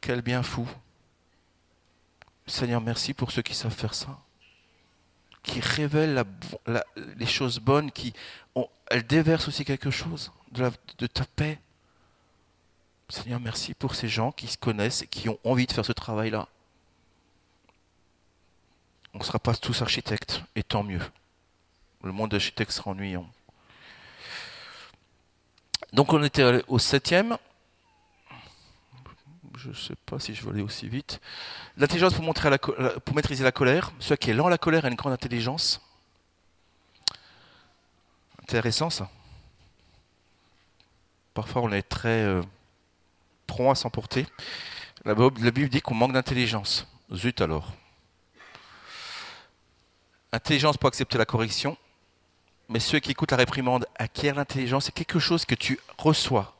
[0.00, 0.66] quel bien fou.
[2.46, 4.18] Seigneur, merci pour ceux qui savent faire ça.
[5.42, 6.24] Qui révèlent
[7.16, 8.14] les choses bonnes, qui
[8.90, 11.58] elles déversent aussi quelque chose de ta paix.
[13.10, 15.92] Seigneur, merci pour ces gens qui se connaissent et qui ont envie de faire ce
[15.92, 16.48] travail-là.
[19.14, 21.02] On ne sera pas tous architectes, et tant mieux.
[22.02, 23.28] Le monde d'architectes sera ennuyant.
[25.92, 27.36] Donc on était au septième
[29.60, 31.20] je ne sais pas si je vais aller aussi vite.
[31.76, 33.92] L'intelligence pour, maîtriser la colère.
[33.98, 35.80] Celui qui est lent la colère a une grande intelligence.
[38.42, 39.10] Intéressant ça.
[41.34, 42.42] Parfois on est très euh,
[43.46, 44.26] prompt à s'emporter.
[45.04, 46.86] La Bible dit qu'on manque d'intelligence.
[47.14, 47.72] Zut alors.
[50.32, 51.76] Intelligence pour accepter la correction.
[52.68, 54.84] Mais ceux qui écoutent la réprimande acquièrent l'intelligence.
[54.86, 56.54] C'est quelque chose que tu reçois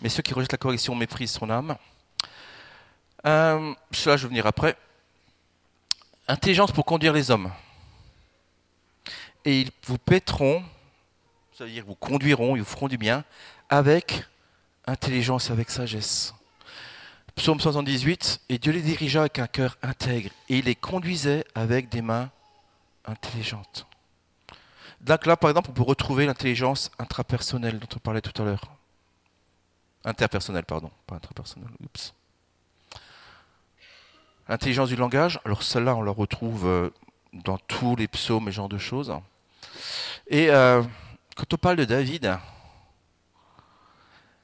[0.00, 1.76] mais ceux qui rejettent la correction méprisent son âme.
[3.26, 4.76] Euh, cela, je vais venir après.
[6.26, 7.50] Intelligence pour conduire les hommes.
[9.44, 10.62] Et ils vous péteront,
[11.52, 13.24] c'est-à-dire vous conduiront, ils vous feront du bien,
[13.68, 14.24] avec
[14.86, 16.34] intelligence avec sagesse.
[17.36, 21.88] Psaume 78, et Dieu les dirigea avec un cœur intègre, et il les conduisait avec
[21.88, 22.30] des mains
[23.04, 23.86] intelligentes.
[25.00, 28.62] Donc là, par exemple, on peut retrouver l'intelligence intrapersonnelle dont on parlait tout à l'heure.
[30.04, 31.70] Interpersonnel, pardon, pas intrapersonnel.
[31.82, 32.14] Oups.
[34.48, 36.90] L'intelligence du langage, alors celle-là, on la retrouve euh,
[37.32, 39.14] dans tous les psaumes et ce genre de choses.
[40.26, 40.82] Et euh,
[41.36, 42.36] quand on parle de David,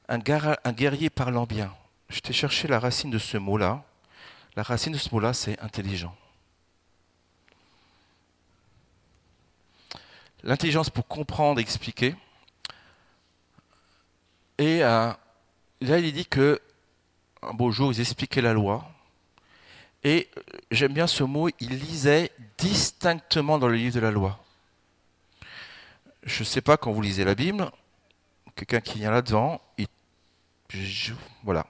[0.07, 1.73] un guerrier parlant bien,
[2.09, 3.83] je t'ai cherché la racine de ce mot-là.
[4.55, 6.15] La racine de ce mot-là, c'est intelligent.
[10.43, 12.15] L'intelligence pour comprendre, expliquer.
[14.57, 15.11] Et euh,
[15.81, 16.61] là, il dit que
[17.41, 18.89] un beau jour, ils expliquaient la loi.
[20.03, 20.29] Et
[20.71, 24.39] j'aime bien ce mot, il lisait distinctement dans le livre de la loi.
[26.23, 27.69] Je ne sais pas quand vous lisez la Bible,
[28.55, 29.61] quelqu'un qui vient là-devant,
[31.43, 31.65] voilà.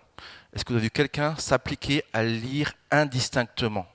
[0.54, 3.86] Est-ce que vous avez vu quelqu'un s'appliquer à lire indistinctement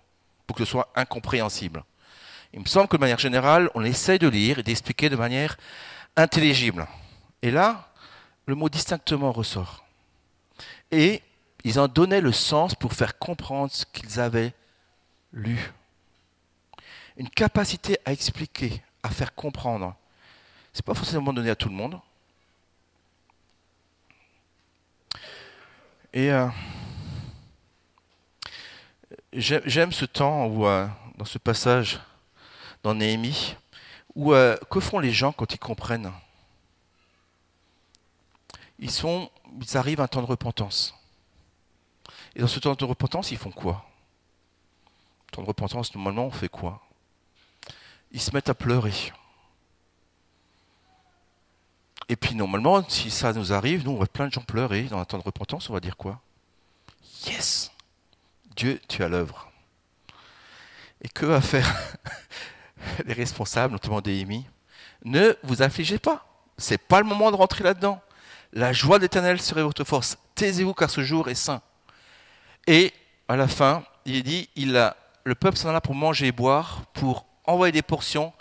[0.46, 1.82] pour que ce soit incompréhensible?
[2.52, 5.56] Il me semble que de manière générale, on essaye de lire et d'expliquer de manière
[6.16, 6.86] intelligible.
[7.40, 7.88] Et là,
[8.46, 9.82] le mot distinctement ressort
[10.92, 11.22] et
[11.64, 14.52] ils en donnaient le sens pour faire comprendre ce qu'ils avaient
[15.32, 15.72] lu.
[17.16, 19.96] Une capacité à expliquer, à faire comprendre.
[20.72, 21.98] Ce n'est pas forcément donné à tout le monde.
[26.12, 26.46] Et euh,
[29.32, 30.86] j'aime ce temps où, euh,
[31.16, 32.00] dans ce passage,
[32.82, 33.56] dans Néhémie,
[34.14, 36.12] où euh, que font les gens quand ils comprennent?
[38.78, 40.94] Ils, sont, ils arrivent à un temps de repentance.
[42.34, 43.84] Et dans ce temps de repentance, ils font quoi?
[45.30, 46.82] Temps de repentance, normalement, on fait quoi?
[48.10, 49.12] Ils se mettent à pleurer.
[52.08, 54.98] Et puis normalement, si ça nous arrive, nous, on voit plein de gens pleurer dans
[54.98, 56.20] un temps de repentance, on va dire quoi?
[57.26, 57.70] Yes
[58.56, 59.50] Dieu, tu as l'œuvre.
[61.00, 61.66] Et que va faire
[63.06, 64.46] les responsables, notamment Déhémie
[65.04, 66.26] Ne vous affligez pas.
[66.58, 68.00] C'est pas le moment de rentrer là-dedans.
[68.52, 70.18] La joie d'éternel serait votre force.
[70.34, 71.62] Taisez-vous car ce jour est saint.
[72.66, 72.92] Et
[73.28, 74.72] à la fin, il dit, il
[75.24, 78.32] le peuple s'en alla pour manger et boire, pour envoyer des portions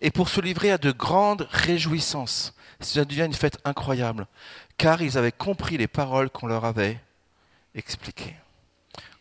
[0.00, 2.54] et pour se livrer à de grandes réjouissances.
[2.80, 4.26] Ça devient une fête incroyable,
[4.76, 7.00] car ils avaient compris les paroles qu'on leur avait
[7.74, 8.36] expliquées.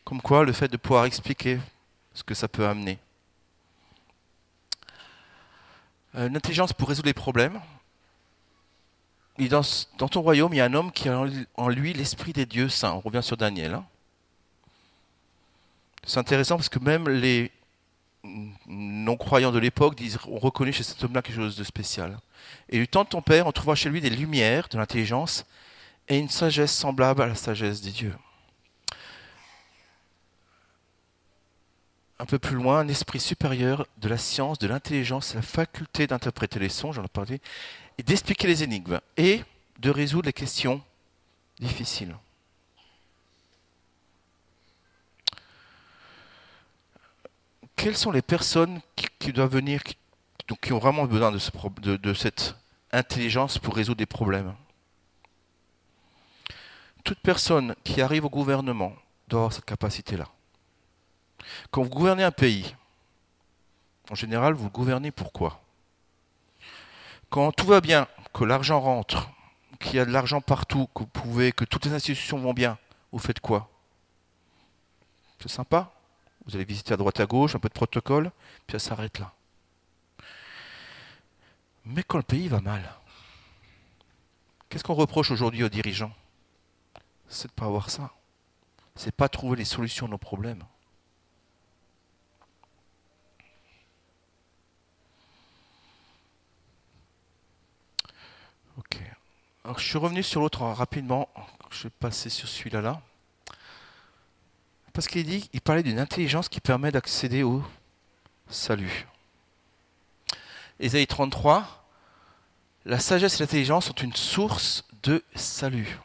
[0.03, 1.59] Comme quoi, le fait de pouvoir expliquer
[2.13, 2.99] ce que ça peut amener.
[6.06, 7.59] Euh, une intelligence pour résoudre les problèmes.
[9.37, 9.61] dans,
[9.97, 11.23] dans, ton royaume, il y a un homme qui a
[11.55, 12.93] en lui l'esprit des dieux saints.
[12.93, 13.75] On revient sur Daniel.
[13.75, 13.85] Hein.
[16.05, 17.51] C'est intéressant parce que même les
[18.67, 22.17] non-croyants de l'époque disent on reconnaît chez cet homme-là quelque chose de spécial.
[22.69, 25.45] Et du temps de ton père, on trouvera chez lui des lumières, de l'intelligence
[26.07, 28.15] et une sagesse semblable à la sagesse des dieux.
[32.19, 36.59] Un peu plus loin, un esprit supérieur de la science, de l'intelligence, la faculté d'interpréter
[36.59, 37.39] les sons, j'en ai parlé,
[37.97, 39.43] et d'expliquer les énigmes, et
[39.79, 40.81] de résoudre les questions
[41.59, 42.15] difficiles.
[47.75, 48.81] Quelles sont les personnes
[49.19, 52.55] qui, doivent venir, qui, ont vraiment besoin de cette
[52.91, 54.55] intelligence pour résoudre des problèmes?
[57.03, 58.93] Toute personne qui arrive au gouvernement
[59.27, 60.27] doit avoir cette capacité-là.
[61.71, 62.75] Quand vous gouvernez un pays,
[64.09, 65.61] en général, vous gouvernez pourquoi
[67.29, 69.29] Quand tout va bien, que l'argent rentre,
[69.79, 72.77] qu'il y a de l'argent partout, que vous pouvez, que toutes les institutions vont bien,
[73.11, 73.69] vous faites quoi?
[75.39, 75.91] C'est sympa.
[76.45, 78.31] Vous allez visiter à droite à gauche, un peu de protocole,
[78.65, 79.33] puis ça s'arrête là.
[81.85, 82.83] Mais quand le pays va mal,
[84.69, 86.13] qu'est-ce qu'on reproche aujourd'hui aux dirigeants?
[87.27, 88.11] C'est de ne pas avoir ça.
[88.95, 90.63] C'est de pas trouver les solutions à nos problèmes.
[98.77, 98.99] Ok.
[99.75, 101.27] Je suis revenu sur l'autre rapidement.
[101.71, 102.81] Je vais passer sur celui-là.
[102.81, 103.01] Là.
[104.93, 107.63] Parce qu'il dit, il parlait d'une intelligence qui permet d'accéder au
[108.49, 109.07] salut.
[110.79, 111.85] Ésaïe 33,
[112.85, 115.99] la sagesse et l'intelligence sont une source de salut.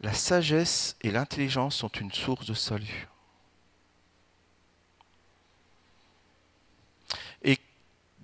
[0.00, 3.08] La sagesse et l'intelligence sont une source de salut.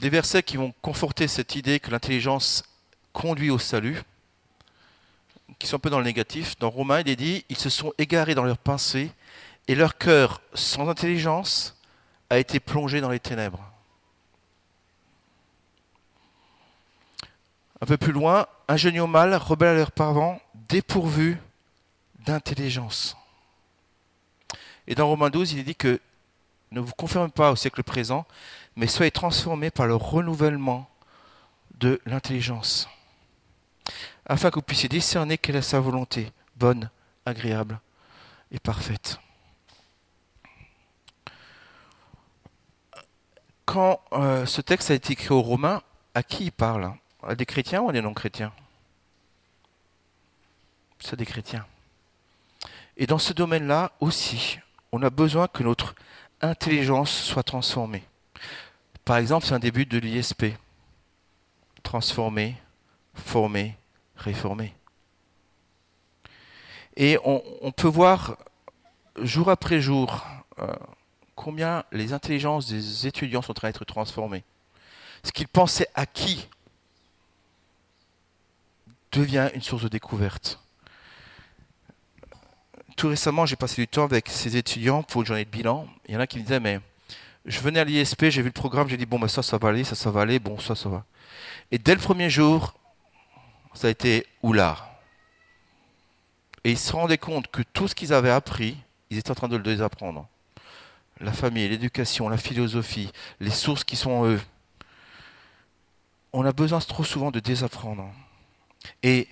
[0.05, 2.65] des versets qui vont conforter cette idée que l'intelligence
[3.15, 4.03] conduit au salut,
[5.59, 6.59] qui sont un peu dans le négatif.
[6.59, 9.11] Dans Romains, il est dit ils se sont égarés dans leurs pensées
[9.69, 11.81] et leur cœur, sans intelligence,
[12.29, 13.71] a été plongé dans les ténèbres.
[17.81, 21.39] Un peu plus loin, ingénieux mal, rebelles à leurs parents, dépourvus
[22.21, 23.17] d'intelligence.
[24.87, 26.01] Et dans Romains 12, il est dit que
[26.71, 28.27] ne vous confirmez pas au siècle présent,
[28.77, 30.91] mais soyez transformés par le renouvellement
[31.79, 32.89] de l'intelligence,
[34.27, 36.91] afin que vous puissiez discerner quelle est sa volonté, bonne,
[37.27, 37.81] agréable
[38.51, 39.19] et parfaite.
[43.65, 45.83] Quand euh, ce texte a été écrit aux Romains,
[46.15, 46.93] à qui il parle?
[47.23, 48.53] À des chrétiens ou à des non-chrétiens?
[51.01, 51.67] C'est des chrétiens.
[52.97, 54.59] Et dans ce domaine-là aussi,
[54.93, 55.95] on a besoin que notre
[56.41, 58.05] intelligence soit transformée.
[59.05, 60.47] Par exemple, c'est un début de l'ISP.
[61.83, 62.57] Transformer,
[63.15, 63.77] former,
[64.17, 64.75] réformer.
[66.97, 68.37] Et on, peut voir
[69.21, 70.25] jour après jour
[70.61, 70.73] euh,
[71.35, 74.45] combien les intelligences des étudiants sont en train d'être transformées.
[75.25, 76.49] Ce qu'ils pensaient acquis
[79.11, 80.61] devient une source de découverte.
[82.97, 85.89] Tout récemment, j'ai passé du temps avec ces étudiants pour une journée de bilan.
[86.07, 86.81] Il y en a qui me disaient, mais
[87.45, 89.71] je venais à l'ISP, j'ai vu le programme, j'ai dit, bon, ben ça, ça va
[89.71, 91.05] aller, ça, ça va aller, bon, ça, ça va.
[91.73, 92.75] Et dès le premier jour,
[93.75, 95.01] ça a été oula.
[96.65, 98.77] Et ils se rendaient compte que tout ce qu'ils avaient appris,
[99.11, 100.27] ils étaient en train de le désapprendre.
[101.21, 104.41] La famille, l'éducation, la philosophie, les sources qui sont en eux.
[106.33, 108.11] On a besoin trop souvent de désapprendre.
[109.03, 109.29] Et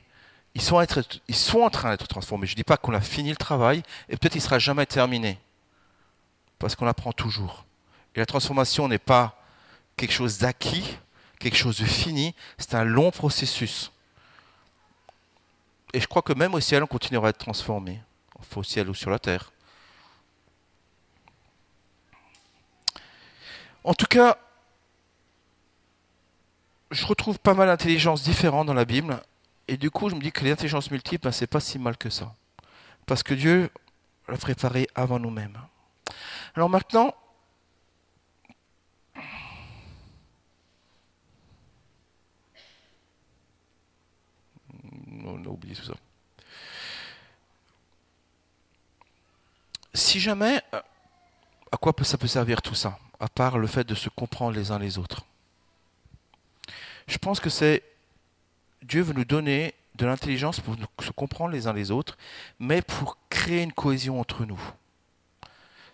[0.54, 0.84] ils sont,
[1.28, 2.46] ils sont en train d'être transformés.
[2.46, 4.86] Je ne dis pas qu'on a fini le travail, et peut-être il ne sera jamais
[4.86, 5.38] terminé,
[6.58, 7.64] parce qu'on apprend toujours.
[8.14, 9.42] Et la transformation n'est pas
[9.96, 10.98] quelque chose d'acquis,
[11.38, 13.90] quelque chose de fini, c'est un long processus.
[15.92, 18.00] Et je crois que même au ciel, on continuera à être transformé,
[18.54, 19.52] au ciel ou sur la terre.
[23.84, 24.38] En tout cas,
[26.90, 29.20] je retrouve pas mal d'intelligences différentes dans la Bible,
[29.68, 32.10] et du coup, je me dis que l'intelligence multiple, ben, c'est pas si mal que
[32.10, 32.34] ça.
[33.06, 33.70] Parce que Dieu
[34.28, 35.58] l'a préparé avant nous-mêmes.
[36.54, 37.14] Alors maintenant,
[45.32, 45.94] on a oublié tout ça.
[49.94, 54.08] Si jamais, à quoi ça peut servir tout ça, à part le fait de se
[54.08, 55.24] comprendre les uns les autres?
[57.06, 57.82] Je pense que c'est
[58.82, 62.16] Dieu veut nous donner de l'intelligence pour se comprendre les uns les autres,
[62.58, 64.60] mais pour créer une cohésion entre nous.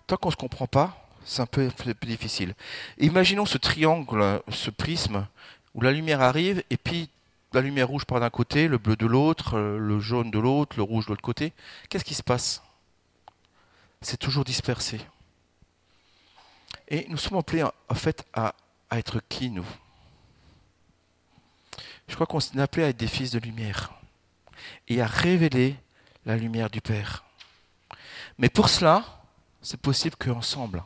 [0.07, 2.55] Tant qu'on ne se comprend pas, c'est un peu plus difficile.
[2.99, 5.27] Imaginons ce triangle, ce prisme,
[5.75, 7.11] où la lumière arrive, et puis
[7.53, 10.83] la lumière rouge part d'un côté, le bleu de l'autre, le jaune de l'autre, le
[10.83, 11.53] rouge de l'autre côté.
[11.89, 12.63] Qu'est-ce qui se passe?
[14.01, 15.01] C'est toujours dispersé.
[16.89, 18.55] Et nous sommes appelés en fait à,
[18.91, 19.67] être qui, nous?
[22.07, 23.93] Je crois qu'on s'est appelé à être des fils de lumière
[24.89, 25.77] et à révéler
[26.25, 27.25] la lumière du Père.
[28.39, 29.05] Mais pour cela,
[29.61, 30.83] c'est possible qu'ensemble.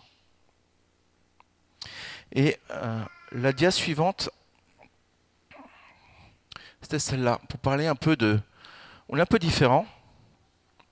[2.33, 4.31] Et euh, la dia suivante,
[6.99, 8.41] celle-là, pour parler un peu de...
[9.09, 9.87] On est un peu différent.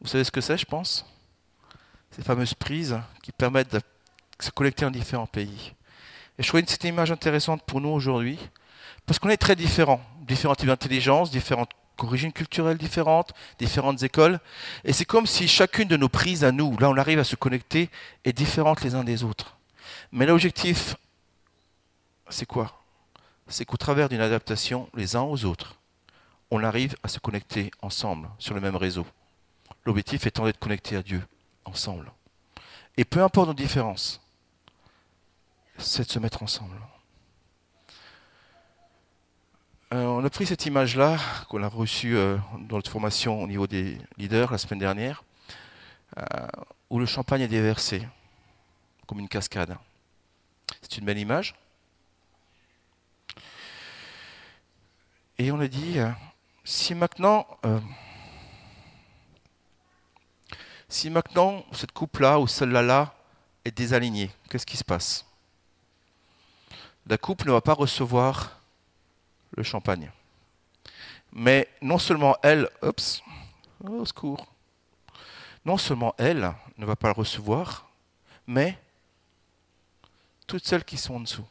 [0.01, 1.07] Vous savez ce que c'est, je pense?
[2.11, 3.81] Ces fameuses prises qui permettent de
[4.41, 5.73] se connecter en différents pays.
[6.39, 8.39] Et je trouvais une, image intéressante pour nous aujourd'hui,
[9.07, 14.41] parce qu'on est très différents différents types d'intelligence, différentes origines culturelles différentes, différentes écoles.
[14.85, 17.37] Et c'est comme si chacune de nos prises à nous, là on arrive à se
[17.37, 17.91] connecter,
[18.25, 19.59] est différente les uns des autres.
[20.13, 20.97] Mais l'objectif,
[22.29, 22.81] c'est quoi?
[23.49, 25.77] C'est qu'au travers d'une adaptation les uns aux autres,
[26.51, 29.07] on arrive à se connecter ensemble sur le même réseau.
[29.85, 31.23] L'objectif étant d'être connecté à Dieu
[31.65, 32.13] ensemble.
[32.97, 34.21] Et peu importe nos différences,
[35.79, 36.77] c'est de se mettre ensemble.
[39.93, 42.37] Euh, on a pris cette image-là, qu'on a reçue euh,
[42.69, 45.25] dans notre formation au niveau des leaders la semaine dernière,
[46.19, 46.23] euh,
[46.91, 48.07] où le champagne est déversé,
[49.07, 49.77] comme une cascade.
[50.83, 51.55] C'est une belle image.
[55.39, 55.99] Et on a dit,
[56.71, 57.49] si maintenant,
[60.89, 63.15] si maintenant cette coupe-là ou celle-là là
[63.65, 65.27] est désalignée, qu'est-ce qui se passe?
[67.07, 68.61] La coupe ne va pas recevoir
[69.57, 70.13] le champagne.
[71.33, 73.21] Mais non seulement elle, oups,
[73.85, 74.47] au secours,
[75.65, 77.91] non seulement elle ne va pas le recevoir,
[78.47, 78.79] mais
[80.47, 81.47] toutes celles qui sont en dessous.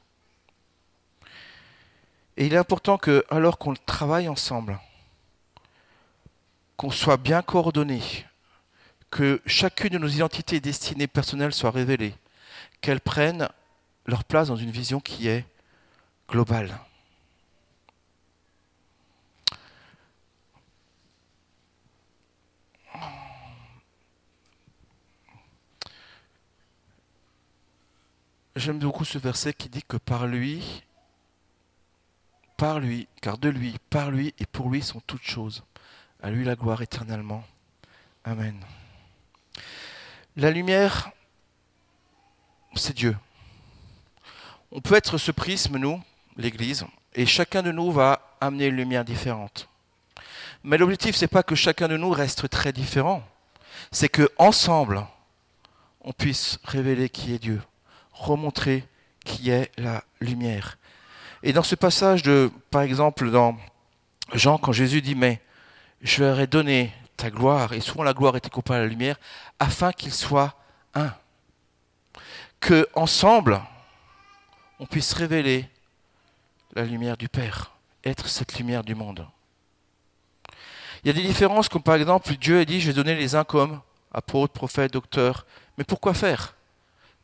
[2.37, 4.79] Et il est important que, alors qu'on travaille ensemble,
[6.79, 8.25] qu'on soit bien coordonnés,
[9.11, 12.15] que chacune de nos identités destinées personnelles soit révélée,
[12.79, 13.49] qu'elles prennent
[14.05, 15.45] leur place dans une vision qui est
[16.29, 16.79] globale.
[28.55, 30.81] J'aime beaucoup ce verset qui dit que par lui,
[32.55, 35.61] par lui, car de lui, par lui et pour lui sont toutes choses.
[36.21, 37.43] À lui la gloire éternellement.
[38.23, 38.55] Amen.
[40.35, 41.11] La lumière,
[42.75, 43.17] c'est Dieu.
[44.71, 46.01] On peut être ce prisme, nous,
[46.37, 49.69] l'Église, et chacun de nous va amener une lumière différente.
[50.63, 53.23] Mais l'objectif, c'est pas que chacun de nous reste très différent.
[53.91, 55.05] C'est que ensemble,
[56.01, 57.61] on puisse révéler qui est Dieu
[58.19, 58.85] remontrer
[59.25, 60.77] qui est la lumière.
[61.43, 63.57] Et dans ce passage de, par exemple, dans
[64.33, 65.41] Jean, quand Jésus dit, mais
[66.01, 69.17] je leur ai donné ta gloire, et souvent la gloire était comparée à la lumière,
[69.59, 70.55] afin qu'ils soient
[70.95, 71.13] un.
[72.59, 73.61] Que ensemble,
[74.79, 75.67] on puisse révéler
[76.73, 77.71] la lumière du Père,
[78.03, 79.27] être cette lumière du monde.
[81.03, 83.35] Il y a des différences, comme par exemple, Dieu a dit, je vais donner les
[83.35, 83.81] uns comme
[84.13, 85.45] apôtres, prophètes, docteurs.
[85.77, 86.55] Mais pourquoi faire?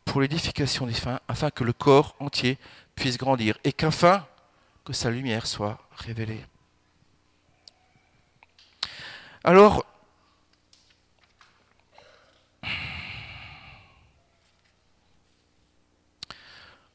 [0.06, 2.58] Pour l'édification des fins, afin que le corps entier
[2.96, 4.26] puisse grandir, et qu'afin
[4.86, 6.46] que sa lumière soit révélée.
[9.48, 9.86] Alors,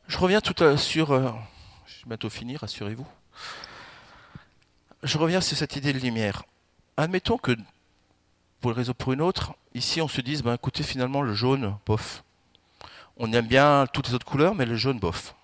[0.09, 1.13] je reviens tout à, sur...
[1.13, 1.31] Euh,
[1.87, 3.07] je vais bientôt finir, rassurez-vous.
[5.05, 6.43] Je reviens sur cette idée de lumière.
[6.97, 7.53] admettons que
[8.61, 11.35] pour une raison ou pour une autre, ici on se dise, ben, écoutez, finalement, le
[11.35, 12.25] jaune, bof.
[13.17, 15.37] On aime bien toutes les autres couleurs, mais le jaune, bof.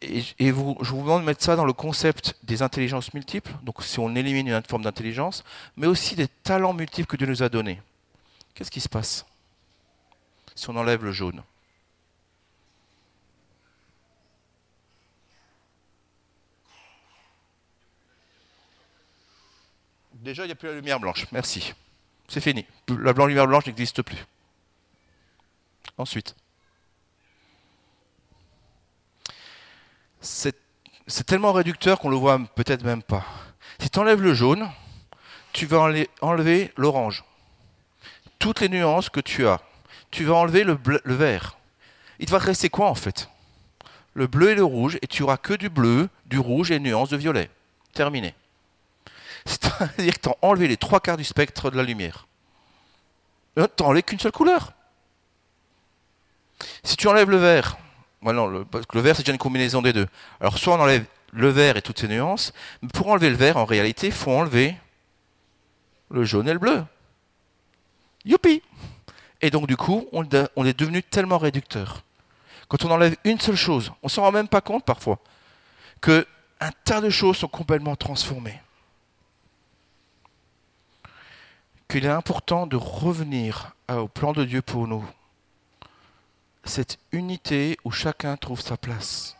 [0.00, 3.98] Et, je vous demande de mettre ça dans le concept des intelligences multiples, donc si
[3.98, 5.44] on élimine une forme d'intelligence,
[5.76, 7.80] mais aussi des talents multiples que Dieu nous a donnés.
[8.54, 9.26] Qu'est-ce qui se passe
[10.54, 11.42] si on enlève le jaune?
[20.14, 21.26] Déjà, il n'y a plus la lumière blanche.
[21.30, 21.72] Merci.
[22.26, 22.66] C'est fini.
[22.88, 24.26] La lumière blanche n'existe plus.
[25.96, 26.34] Ensuite.
[30.20, 33.24] C'est tellement réducteur qu'on le voit peut-être même pas.
[33.80, 34.68] Si tu enlèves le jaune,
[35.52, 35.90] tu vas
[36.20, 37.24] enlever l'orange.
[38.38, 39.60] Toutes les nuances que tu as.
[40.10, 41.56] Tu vas enlever le, vert.
[42.18, 43.28] Il te va rester quoi en fait?
[44.14, 46.84] Le bleu et le rouge, et tu auras que du bleu, du rouge et une
[46.84, 47.50] nuance de violet.
[47.92, 48.34] Terminé.
[49.44, 52.26] C'est-à-dire que tu as enlevé les trois quarts du spectre de la lumière.
[53.58, 54.72] Euh, tu n'enlèves qu'une seule couleur.
[56.82, 57.76] Si tu enlèves le vert,
[58.22, 60.06] le, vert c'est déjà une combinaison des deux.
[60.40, 62.52] Alors soit on enlève le vert et toutes ses nuances,
[62.82, 64.76] mais pour enlever le vert, en réalité, il faut enlever
[66.10, 66.84] le jaune et le bleu.
[68.24, 68.62] Youpi
[69.42, 72.02] Et donc du coup, on, est devenu tellement réducteur.
[72.68, 75.18] Quand on enlève une seule chose, on s'en rend même pas compte parfois,
[76.00, 76.26] que
[76.60, 78.60] un tas de choses sont complètement transformées.
[81.88, 85.04] qu'il est important de revenir au plan de Dieu pour nous.
[86.68, 89.36] Cette unité où chacun trouve sa place,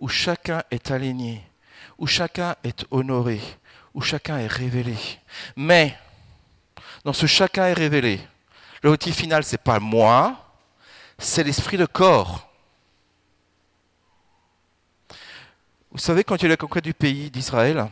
[0.00, 1.40] où chacun est aligné,
[1.98, 3.40] où chacun est honoré,
[3.94, 4.96] où chacun est révélé.
[5.54, 5.96] Mais,
[7.04, 8.20] dans ce chacun est révélé,
[8.82, 10.36] le motif final, c'est pas moi,
[11.16, 12.50] c'est l'esprit de corps.
[15.92, 17.88] Vous savez, quand il y a eu la du pays d'Israël,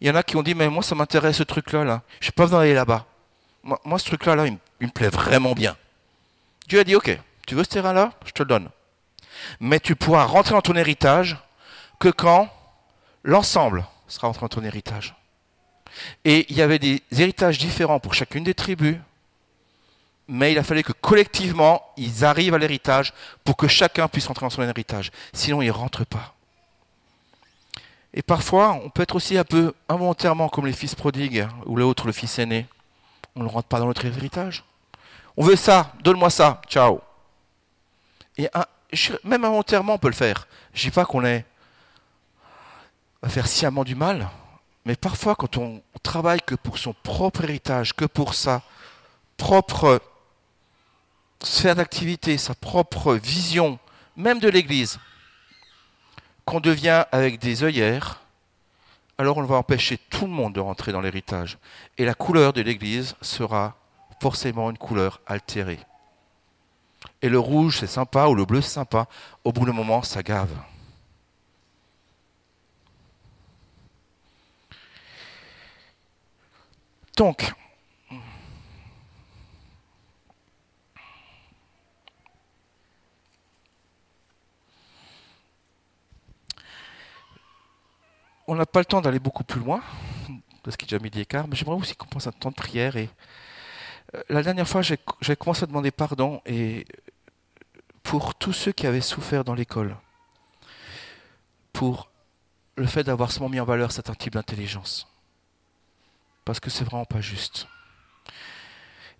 [0.00, 1.82] il y en a qui ont dit, mais moi, ça m'intéresse ce truc-là.
[1.82, 2.02] Là.
[2.20, 3.04] Je n'ai pas besoin d'aller là-bas.
[3.64, 5.76] Moi, ce truc-là, là, il, me plaît vraiment bien.
[6.68, 8.12] Dieu a dit, ok, tu veux ce terrain-là?
[8.26, 8.68] Je te le donne.
[9.58, 11.38] Mais tu pourras rentrer dans ton héritage
[11.98, 12.50] que quand
[13.24, 15.14] l'ensemble sera rentré dans ton héritage.
[16.24, 18.96] Et il y avait des héritages différents pour chacune des tribus,
[20.28, 23.14] mais il a fallu que collectivement, ils arrivent à l'héritage
[23.44, 25.10] pour que chacun puisse rentrer dans son héritage.
[25.32, 26.34] Sinon, ils ne rentrent pas.
[28.12, 32.06] Et parfois, on peut être aussi un peu involontairement comme les fils prodigues ou l'autre,
[32.06, 32.66] le fils aîné.
[33.36, 34.64] On ne rentre pas dans notre héritage.
[35.40, 37.00] On veut ça, donne-moi ça, ciao.
[38.36, 38.48] Et
[39.22, 40.48] même involontairement, on peut le faire.
[40.74, 41.46] Je ne dis pas qu'on est
[43.22, 44.28] à faire sciemment du mal,
[44.84, 48.62] mais parfois, quand on travaille que pour son propre héritage, que pour sa
[49.36, 50.02] propre
[51.40, 53.78] sphère d'activité, sa propre vision,
[54.16, 54.98] même de l'Église,
[56.46, 58.22] qu'on devient avec des œillères,
[59.18, 61.58] alors on va empêcher tout le monde de rentrer dans l'héritage.
[61.96, 63.77] Et la couleur de l'Église sera
[64.20, 65.80] forcément une couleur altérée.
[67.22, 69.06] Et le rouge, c'est sympa, ou le bleu, c'est sympa.
[69.44, 70.50] Au bout d'un moment, ça gave.
[77.16, 77.52] Donc,
[88.46, 89.82] on n'a pas le temps d'aller beaucoup plus loin,
[90.62, 92.50] parce qu'il est déjà midi et quart, mais j'aimerais aussi qu'on pense à un temps
[92.50, 92.96] de prière.
[92.96, 93.10] Et,
[94.28, 96.86] la dernière fois, j'ai commencé à demander pardon et
[98.02, 99.96] pour tous ceux qui avaient souffert dans l'école,
[101.72, 102.10] pour
[102.76, 105.08] le fait d'avoir seulement mis en valeur certains types d'intelligence.
[106.44, 107.68] Parce que c'est vraiment pas juste.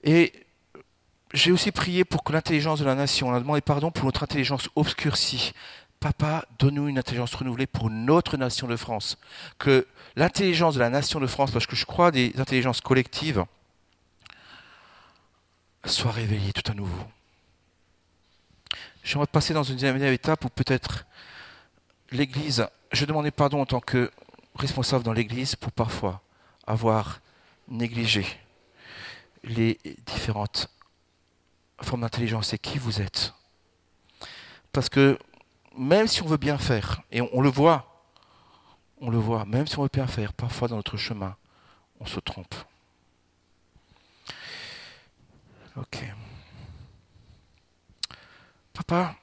[0.04, 0.32] Et
[1.34, 4.22] j'ai aussi prié pour que l'intelligence de la nation, on a demandé pardon pour notre
[4.22, 5.52] intelligence obscurcie,
[6.00, 9.18] Papa, donne-nous une intelligence renouvelée pour notre nation de France.
[9.58, 13.44] Que l'intelligence de la nation de France, parce que je crois des intelligences collectives,
[15.84, 17.04] soit réveillée tout à nouveau.
[19.02, 21.06] J'aimerais passer dans une deuxième étape où peut-être
[22.10, 24.10] l'Église, je demandais pardon en tant que
[24.56, 26.20] responsable dans l'Église pour parfois
[26.66, 27.20] avoir
[27.68, 28.26] négligé
[29.44, 30.68] les différentes
[31.80, 33.34] formes d'intelligence et qui vous êtes.
[34.72, 35.18] Parce que
[35.76, 38.04] même si on veut bien faire, et on, le voit,
[39.00, 41.36] on le voit, même si on veut bien faire, parfois dans notre chemin,
[42.00, 42.54] on se trompe.
[45.80, 46.04] Ok.
[48.72, 49.14] Papa,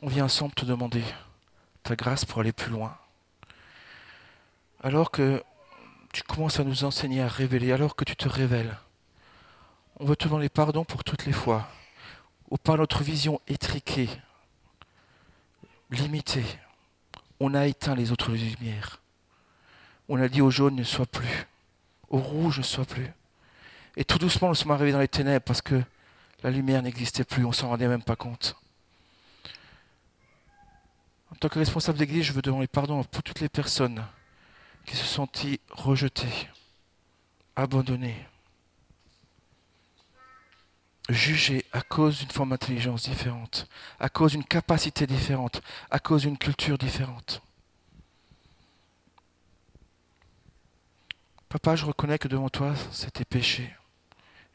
[0.00, 1.04] on vient ensemble te demander
[1.82, 2.96] ta grâce pour aller plus loin.
[4.82, 5.42] Alors que
[6.12, 8.78] tu commences à nous enseigner à révéler, alors que tu te révèles,
[10.00, 11.68] on veut te demander pardon pour toutes les fois
[12.50, 14.08] où par notre vision étriquée,
[15.90, 16.44] limité
[17.40, 19.00] on a éteint les autres lumières.
[20.08, 21.46] On a dit au jaune ne sois plus,
[22.08, 23.12] au rouge ne sois plus.
[23.98, 25.82] Et tout doucement, nous sommes arrivés dans les ténèbres parce que
[26.44, 28.54] la lumière n'existait plus, on s'en rendait même pas compte.
[31.32, 34.06] En tant que responsable d'église, je veux demander pardon pour toutes les personnes
[34.86, 36.48] qui se sont senties rejetées,
[37.56, 38.24] abandonnées,
[41.08, 43.66] jugées à cause d'une forme d'intelligence différente,
[43.98, 47.42] à cause d'une capacité différente, à cause d'une culture différente.
[51.48, 53.74] Papa, je reconnais que devant toi, c'était péché.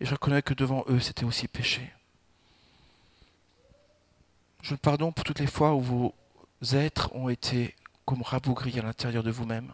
[0.03, 1.89] Et je reconnais que devant eux, c'était aussi péché.
[4.61, 6.13] Je pardon pour toutes les fois où vos
[6.73, 7.73] êtres ont été
[8.03, 9.71] comme rabougris à l'intérieur de vous-même.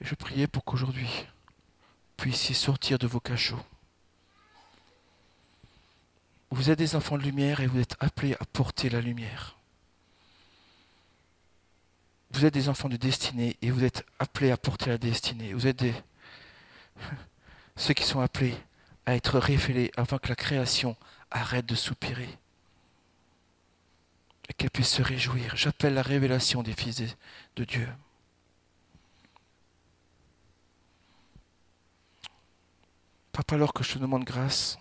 [0.00, 1.26] Et je priais pour qu'aujourd'hui,
[2.16, 3.62] puissiez sortir de vos cachots.
[6.50, 9.58] Vous êtes des enfants de lumière et vous êtes appelés à porter la lumière.
[12.30, 15.52] Vous êtes des enfants de destinée et vous êtes appelés à porter la destinée.
[15.52, 15.94] Vous êtes des...
[17.76, 18.56] ceux qui sont appelés
[19.06, 20.96] à être révélés avant que la création
[21.30, 22.28] arrête de soupirer
[24.48, 25.56] et qu'elle puisse se réjouir.
[25.56, 27.02] J'appelle la révélation des fils
[27.56, 27.88] de Dieu.
[33.32, 34.78] Papa, alors que je te demande grâce,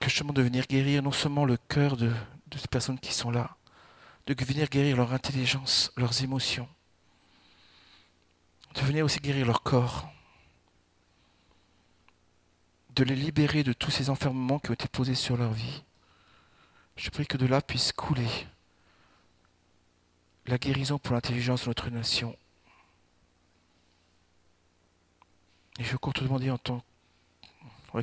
[0.00, 2.12] que je te demande de venir guérir non seulement le cœur de,
[2.48, 3.56] de ces personnes qui sont là,
[4.26, 6.68] de venir guérir leur intelligence, leurs émotions,
[8.74, 10.12] de venir aussi guérir leur corps,
[12.94, 15.82] de les libérer de tous ces enfermements qui ont été posés sur leur vie.
[16.96, 18.28] Je prie que de là puisse couler
[20.46, 22.36] la guérison pour l'intelligence de notre nation.
[25.78, 26.82] Et je compte te demander en tant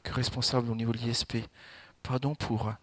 [0.04, 1.38] que responsable au niveau de l'ISP,
[2.04, 2.74] pardon pour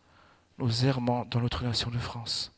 [0.58, 2.52] nos errements dans notre nation de France.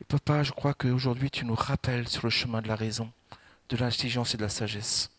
[0.00, 3.12] Et papa, je crois qu'aujourd'hui tu nous rappelles sur le chemin de la raison,
[3.68, 5.11] de l'intelligence et de la sagesse.